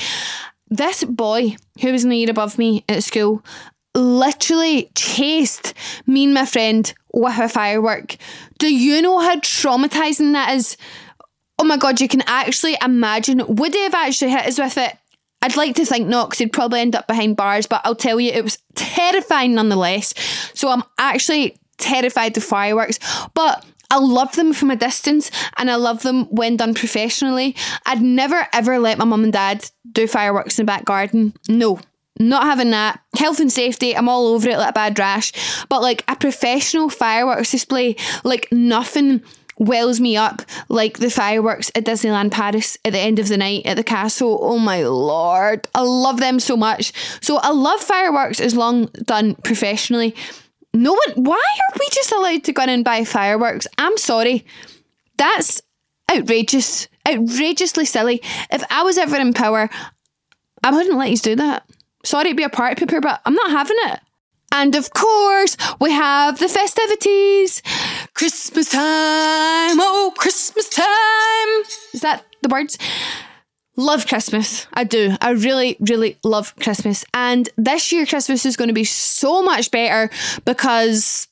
This 0.70 1.04
boy 1.04 1.56
who 1.82 1.92
was 1.92 2.04
in 2.04 2.10
the 2.10 2.18
year 2.18 2.30
above 2.30 2.58
me 2.58 2.84
at 2.90 3.04
school 3.04 3.44
literally 3.96 4.90
chased 4.96 5.74
me 6.08 6.24
and 6.24 6.34
my 6.34 6.46
friend 6.46 6.94
with 7.14 7.38
a 7.38 7.48
firework. 7.48 8.16
Do 8.58 8.74
you 8.74 9.02
know 9.02 9.20
how 9.20 9.36
traumatizing 9.40 10.34
that 10.34 10.56
is? 10.56 10.78
Oh 11.60 11.64
my 11.64 11.78
god, 11.78 12.02
you 12.02 12.08
can 12.08 12.24
actually 12.26 12.76
imagine. 12.84 13.44
Would 13.48 13.74
he 13.74 13.84
have 13.84 13.94
actually 13.94 14.32
hit 14.32 14.48
us 14.48 14.58
with 14.58 14.78
it? 14.78 14.98
I'd 15.44 15.58
like 15.58 15.76
to 15.76 15.86
think 15.86 16.08
not, 16.08 16.30
because 16.30 16.40
he'd 16.40 16.54
probably 16.54 16.80
end 16.80 16.96
up 16.96 17.06
behind 17.06 17.36
bars, 17.36 17.68
but 17.68 17.82
I'll 17.84 17.96
tell 17.96 18.20
you, 18.20 18.32
it 18.32 18.44
was 18.44 18.58
terrifying 18.76 19.54
nonetheless. 19.54 20.14
So 20.54 20.70
I'm 20.70 20.84
actually 20.98 21.58
terrified 21.78 22.38
of 22.38 22.44
fireworks. 22.44 22.98
But 23.34 23.64
I 23.94 23.98
love 23.98 24.36
them 24.36 24.54
from 24.54 24.72
a 24.72 24.76
distance 24.76 25.30
and 25.56 25.70
I 25.70 25.76
love 25.76 26.02
them 26.02 26.26
when 26.32 26.58
done 26.58 26.74
professionally. 26.74 27.56
I'd 27.86 28.02
never 28.02 28.48
ever 28.52 28.80
let 28.80 28.98
my 28.98 29.06
mum 29.06 29.24
and 29.24 29.32
dad 29.32 29.70
do 29.92 30.08
fireworks 30.08 30.58
in 30.58 30.66
the 30.66 30.72
back 30.72 30.84
garden. 30.84 31.36
No, 31.48 31.80
not 32.20 32.42
having 32.42 32.72
that. 32.72 33.02
Health 33.16 33.40
and 33.40 33.52
safety, 33.52 33.96
I'm 33.96 34.10
all 34.10 34.30
over 34.30 34.50
it 34.50 34.58
like 34.58 34.72
a 34.72 34.74
bad 34.74 34.98
rash. 34.98 35.32
But 35.70 35.84
like 35.84 36.04
a 36.08 36.16
professional 36.16 36.90
fireworks 36.90 37.52
display, 37.52 37.96
like 38.24 38.48
nothing 38.52 39.22
wells 39.60 40.00
me 40.00 40.18
up 40.18 40.42
like 40.70 40.98
the 40.98 41.12
fireworks 41.12 41.72
at 41.76 41.86
Disneyland 41.86 42.32
Paris 42.32 42.80
at 42.84 42.94
the 42.94 43.00
end 43.00 43.20
of 43.20 43.28
the 43.28 43.38
night 43.38 43.68
at 43.68 43.78
the 43.78 43.84
castle. 43.84 44.40
Oh 44.42 44.58
my 44.58 44.82
lord. 44.88 45.68
I 45.76 45.82
love 45.82 46.20
them 46.20 46.40
so 46.40 46.58
much. 46.58 46.94
So 47.22 47.38
I 47.38 47.52
love 47.52 47.80
fireworks 47.80 48.40
as 48.40 48.56
long 48.56 48.86
done 49.06 49.36
professionally. 49.36 50.16
No 50.74 50.94
one. 50.94 51.24
Why 51.24 51.36
are 51.36 51.78
we 51.80 51.88
just 51.92 52.12
allowed 52.12 52.44
to 52.46 52.54
go 52.54 52.64
in 52.64 52.70
and 52.70 52.84
buy 52.84 53.04
fireworks? 53.04 53.68
I'm 53.78 53.98
sorry. 53.98 54.46
That's 55.18 55.62
outrageous. 56.12 56.88
Outrageously 57.08 57.86
silly. 57.86 58.22
If 58.52 58.64
I 58.72 58.84
was 58.84 58.98
ever 58.98 59.18
in 59.18 59.34
power, 59.34 59.70
I 60.64 60.72
wouldn't 60.72 60.98
let 60.98 61.12
you 61.12 61.18
do 61.18 61.36
that. 61.36 61.66
Sorry 62.06 62.30
to 62.30 62.36
be 62.36 62.44
a 62.44 62.50
party 62.50 62.86
pooper, 62.86 63.02
but 63.02 63.22
I'm 63.26 63.36
not 63.36 63.52
having 63.52 63.78
it. 63.82 64.00
And 64.52 64.76
of 64.76 64.94
course, 64.94 65.58
we 65.80 65.92
have 65.92 66.38
the 66.38 66.48
festivities. 66.48 67.62
Christmas 68.14 68.70
time, 68.70 69.80
oh, 69.80 70.14
Christmas 70.16 70.70
time. 70.70 71.64
Is 71.94 72.02
that 72.02 72.24
the 72.42 72.50
words? 72.50 72.78
Love 73.76 74.08
Christmas. 74.08 74.68
I 74.74 74.84
do. 74.84 75.16
I 75.22 75.32
really, 75.32 75.78
really 75.80 76.18
love 76.24 76.56
Christmas. 76.58 77.06
And 77.14 77.50
this 77.58 77.92
year, 77.92 78.06
Christmas 78.06 78.46
is 78.46 78.58
going 78.58 78.68
to 78.68 78.74
be 78.74 78.84
so 78.84 79.42
much 79.42 79.72
better 79.72 80.14
because, 80.46 81.28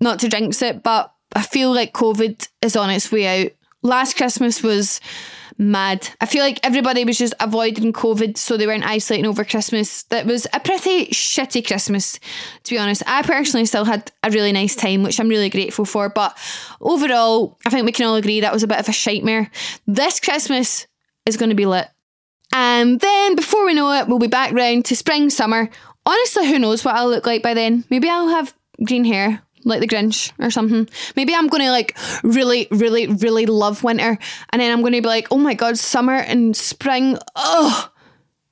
not 0.00 0.20
to 0.20 0.28
jinx 0.28 0.62
it, 0.62 0.82
but 0.82 1.12
I 1.34 1.42
feel 1.42 1.72
like 1.72 1.92
COVID 1.92 2.48
is 2.60 2.76
on 2.76 2.90
its 2.90 3.10
way 3.10 3.44
out. 3.44 3.52
Last 3.82 4.16
Christmas 4.16 4.62
was 4.62 5.00
mad. 5.58 6.08
I 6.20 6.26
feel 6.26 6.42
like 6.42 6.60
everybody 6.62 7.04
was 7.04 7.18
just 7.18 7.34
avoiding 7.40 7.92
COVID 7.92 8.36
so 8.36 8.56
they 8.56 8.66
weren't 8.66 8.86
isolating 8.86 9.26
over 9.26 9.44
Christmas. 9.44 10.04
That 10.04 10.26
was 10.26 10.46
a 10.52 10.60
pretty 10.60 11.06
shitty 11.06 11.66
Christmas, 11.66 12.18
to 12.64 12.74
be 12.74 12.78
honest. 12.78 13.02
I 13.06 13.22
personally 13.22 13.66
still 13.66 13.84
had 13.84 14.10
a 14.22 14.30
really 14.30 14.52
nice 14.52 14.76
time, 14.76 15.02
which 15.02 15.18
I'm 15.18 15.28
really 15.28 15.50
grateful 15.50 15.84
for. 15.84 16.08
But 16.08 16.36
overall, 16.80 17.58
I 17.66 17.70
think 17.70 17.86
we 17.86 17.92
can 17.92 18.06
all 18.06 18.16
agree 18.16 18.40
that 18.40 18.52
was 18.52 18.62
a 18.62 18.68
bit 18.68 18.78
of 18.78 18.88
a 18.88 18.92
shitmare. 18.92 19.50
This 19.86 20.20
Christmas 20.20 20.86
is 21.26 21.36
going 21.36 21.50
to 21.50 21.56
be 21.56 21.66
lit. 21.66 21.88
And 22.52 23.00
then 23.00 23.34
before 23.36 23.64
we 23.64 23.74
know 23.74 23.92
it, 23.92 24.08
we'll 24.08 24.18
be 24.18 24.26
back 24.26 24.52
round 24.52 24.84
to 24.86 24.96
spring, 24.96 25.30
summer. 25.30 25.70
Honestly, 26.04 26.46
who 26.48 26.58
knows 26.58 26.84
what 26.84 26.94
I'll 26.94 27.08
look 27.08 27.26
like 27.26 27.42
by 27.42 27.54
then? 27.54 27.84
Maybe 27.88 28.08
I'll 28.08 28.28
have 28.28 28.54
green 28.84 29.04
hair 29.04 29.42
like 29.64 29.80
the 29.80 29.86
Grinch 29.86 30.32
or 30.38 30.50
something. 30.50 30.88
Maybe 31.16 31.34
I'm 31.34 31.48
going 31.48 31.62
to 31.62 31.70
like 31.70 31.96
really, 32.22 32.66
really, 32.70 33.06
really 33.06 33.46
love 33.46 33.84
winter. 33.84 34.18
And 34.50 34.60
then 34.60 34.72
I'm 34.72 34.80
going 34.80 34.92
to 34.94 35.02
be 35.02 35.08
like, 35.08 35.28
oh 35.30 35.38
my 35.38 35.54
God, 35.54 35.78
summer 35.78 36.14
and 36.14 36.56
spring. 36.56 37.18
Oh, 37.36 37.90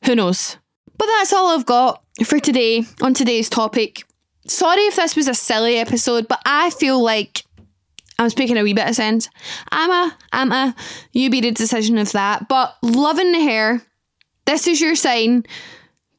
who 0.05 0.15
knows? 0.15 0.57
But 0.97 1.07
that's 1.07 1.33
all 1.33 1.49
I've 1.49 1.67
got 1.67 2.03
for 2.25 2.39
today 2.39 2.85
on 3.01 3.15
today's 3.15 3.49
topic. 3.49 4.05
Sorry 4.47 4.83
if 4.83 4.97
this 4.97 5.17
was 5.17 5.29
a 5.29 5.35
silly 5.35 5.77
episode, 5.77 6.29
but 6.29 6.41
I 6.45 6.71
feel 6.71 7.03
like 7.03 7.45
I'm 8.21 8.29
speaking 8.29 8.59
a 8.59 8.63
wee 8.63 8.75
bit 8.75 8.87
of 8.87 8.95
sense. 8.95 9.31
Emma, 9.73 10.15
Emma, 10.31 10.77
you 11.13 11.31
be 11.31 11.41
the 11.41 11.53
decision 11.53 11.97
of 11.97 12.13
that. 12.13 12.49
But 12.49 12.77
loving 12.83 13.33
the 13.33 13.41
hair, 13.41 13.81
this 14.45 14.67
is 14.67 14.79
your 14.79 14.95
sign 14.95 15.47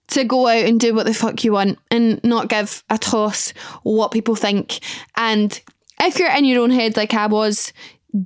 to 0.07 0.23
go 0.23 0.47
out 0.47 0.65
and 0.65 0.79
do 0.79 0.95
what 0.95 1.05
the 1.05 1.13
fuck 1.13 1.43
you 1.43 1.53
want 1.53 1.77
and 1.91 2.21
not 2.23 2.49
give 2.49 2.83
a 2.89 2.97
toss 2.97 3.51
what 3.83 4.11
people 4.11 4.35
think. 4.35 4.79
And 5.15 5.61
if 6.01 6.17
you're 6.17 6.35
in 6.35 6.43
your 6.43 6.63
own 6.63 6.71
head 6.71 6.97
like 6.97 7.13
I 7.13 7.27
was, 7.27 7.71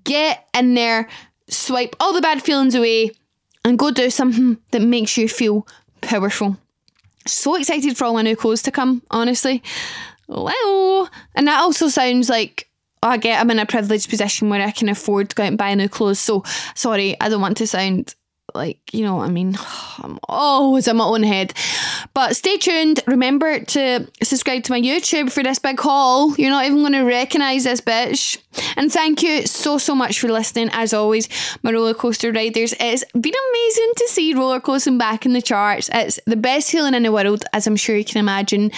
get 0.05 0.47
in 0.57 0.73
there, 0.73 1.09
swipe 1.49 1.97
all 1.99 2.13
the 2.13 2.21
bad 2.21 2.41
feelings 2.41 2.75
away, 2.75 3.11
and 3.65 3.77
go 3.77 3.91
do 3.91 4.09
something 4.09 4.57
that 4.71 4.81
makes 4.81 5.17
you 5.17 5.27
feel 5.27 5.67
powerful. 5.99 6.55
So 7.27 7.55
excited 7.55 7.97
for 7.97 8.05
all 8.05 8.13
my 8.13 8.21
new 8.21 8.37
clothes 8.37 8.61
to 8.63 8.71
come, 8.71 9.01
honestly. 9.11 9.61
Wow. 10.29 11.09
And 11.35 11.47
that 11.47 11.59
also 11.59 11.89
sounds 11.89 12.29
like 12.29 12.64
I 13.07 13.17
get 13.17 13.39
I'm 13.39 13.51
in 13.51 13.59
a 13.59 13.65
privileged 13.65 14.09
position 14.09 14.49
where 14.49 14.61
I 14.61 14.71
can 14.71 14.89
afford 14.89 15.29
to 15.29 15.35
go 15.35 15.43
out 15.43 15.49
and 15.49 15.57
buy 15.57 15.73
new 15.73 15.89
clothes. 15.89 16.19
So 16.19 16.43
sorry, 16.75 17.19
I 17.21 17.29
don't 17.29 17.41
want 17.41 17.57
to 17.57 17.67
sound 17.67 18.15
like 18.53 18.79
you 18.93 19.03
know 19.03 19.15
what 19.15 19.27
I 19.27 19.31
mean. 19.31 19.57
I'm 19.99 20.19
always 20.27 20.87
in 20.87 20.97
my 20.97 21.03
own 21.03 21.23
head. 21.23 21.53
But 22.13 22.35
stay 22.35 22.57
tuned. 22.57 23.01
Remember 23.07 23.59
to 23.59 24.07
subscribe 24.23 24.63
to 24.63 24.71
my 24.71 24.81
YouTube 24.81 25.31
for 25.31 25.43
this 25.43 25.59
big 25.59 25.79
haul. 25.79 26.35
You're 26.37 26.49
not 26.49 26.65
even 26.65 26.79
going 26.79 26.93
to 26.93 27.03
recognise 27.03 27.65
this 27.65 27.81
bitch. 27.81 28.37
And 28.77 28.91
thank 28.91 29.21
you 29.21 29.45
so 29.45 29.77
so 29.77 29.93
much 29.93 30.19
for 30.19 30.29
listening. 30.29 30.69
As 30.71 30.93
always, 30.93 31.27
my 31.63 31.71
roller 31.71 31.93
coaster 31.93 32.31
riders. 32.31 32.73
It's 32.79 33.03
been 33.13 33.33
amazing 33.51 33.91
to 33.97 34.07
see 34.07 34.33
roller 34.33 34.59
coasting 34.59 34.97
back 34.97 35.25
in 35.25 35.33
the 35.33 35.41
charts. 35.41 35.89
It's 35.93 36.19
the 36.25 36.37
best 36.37 36.71
feeling 36.71 36.93
in 36.93 37.03
the 37.03 37.11
world, 37.11 37.43
as 37.53 37.67
I'm 37.67 37.75
sure 37.75 37.95
you 37.95 38.05
can 38.05 38.19
imagine. 38.19 38.71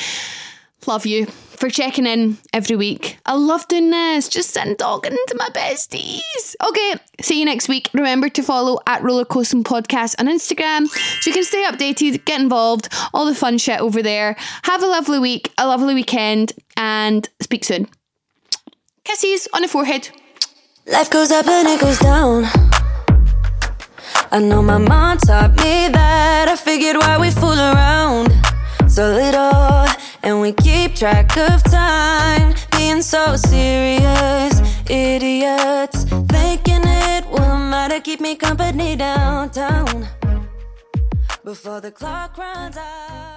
Love 0.85 1.05
you 1.05 1.25
for 1.25 1.69
checking 1.69 2.05
in 2.05 2.37
every 2.53 2.75
week. 2.75 3.17
I 3.25 3.33
love 3.33 3.67
doing 3.67 3.89
this, 3.89 4.29
just 4.29 4.51
sitting 4.51 4.75
talking 4.75 5.17
to 5.27 5.35
my 5.35 5.49
besties. 5.49 6.55
Okay, 6.65 6.93
see 7.19 7.39
you 7.39 7.45
next 7.45 7.67
week. 7.67 7.89
Remember 7.93 8.29
to 8.29 8.43
follow 8.43 8.79
at 8.85 9.01
Rollercoasting 9.01 9.63
Podcast 9.63 10.15
on 10.19 10.27
Instagram 10.27 10.87
so 10.87 11.29
you 11.29 11.33
can 11.33 11.43
stay 11.43 11.65
updated, 11.65 12.23
get 12.25 12.39
involved, 12.39 12.89
all 13.13 13.25
the 13.25 13.35
fun 13.35 13.57
shit 13.57 13.81
over 13.81 14.03
there. 14.03 14.35
Have 14.63 14.83
a 14.83 14.87
lovely 14.87 15.19
week, 15.19 15.51
a 15.57 15.67
lovely 15.67 15.93
weekend, 15.93 16.53
and 16.77 17.27
speak 17.41 17.65
soon. 17.65 17.87
Kisses 19.03 19.47
on 19.53 19.63
the 19.63 19.67
forehead. 19.67 20.09
Life 20.85 21.09
goes 21.09 21.31
up 21.31 21.47
and 21.47 21.67
it 21.67 21.81
goes 21.81 21.99
down. 21.99 22.45
I 24.31 24.39
know 24.39 24.61
my 24.61 24.77
mom 24.77 25.17
taught 25.17 25.51
me 25.51 25.87
that. 25.89 26.47
I 26.47 26.55
figured 26.55 26.97
why 26.97 27.17
we 27.17 27.31
fool 27.31 27.59
around 27.59 28.46
we 30.47 30.53
keep 30.53 30.95
track 30.95 31.35
of 31.37 31.61
time. 31.63 32.55
Being 32.71 33.01
so 33.01 33.35
serious, 33.35 34.53
idiots. 34.89 36.03
Thinking 36.29 36.83
it 36.85 37.25
will 37.29 37.57
matter, 37.57 37.99
keep 37.99 38.21
me 38.21 38.35
company 38.35 38.95
downtown. 38.95 40.07
Before 41.43 41.81
the 41.81 41.91
clock 41.91 42.37
runs 42.37 42.77
out. 42.77 43.36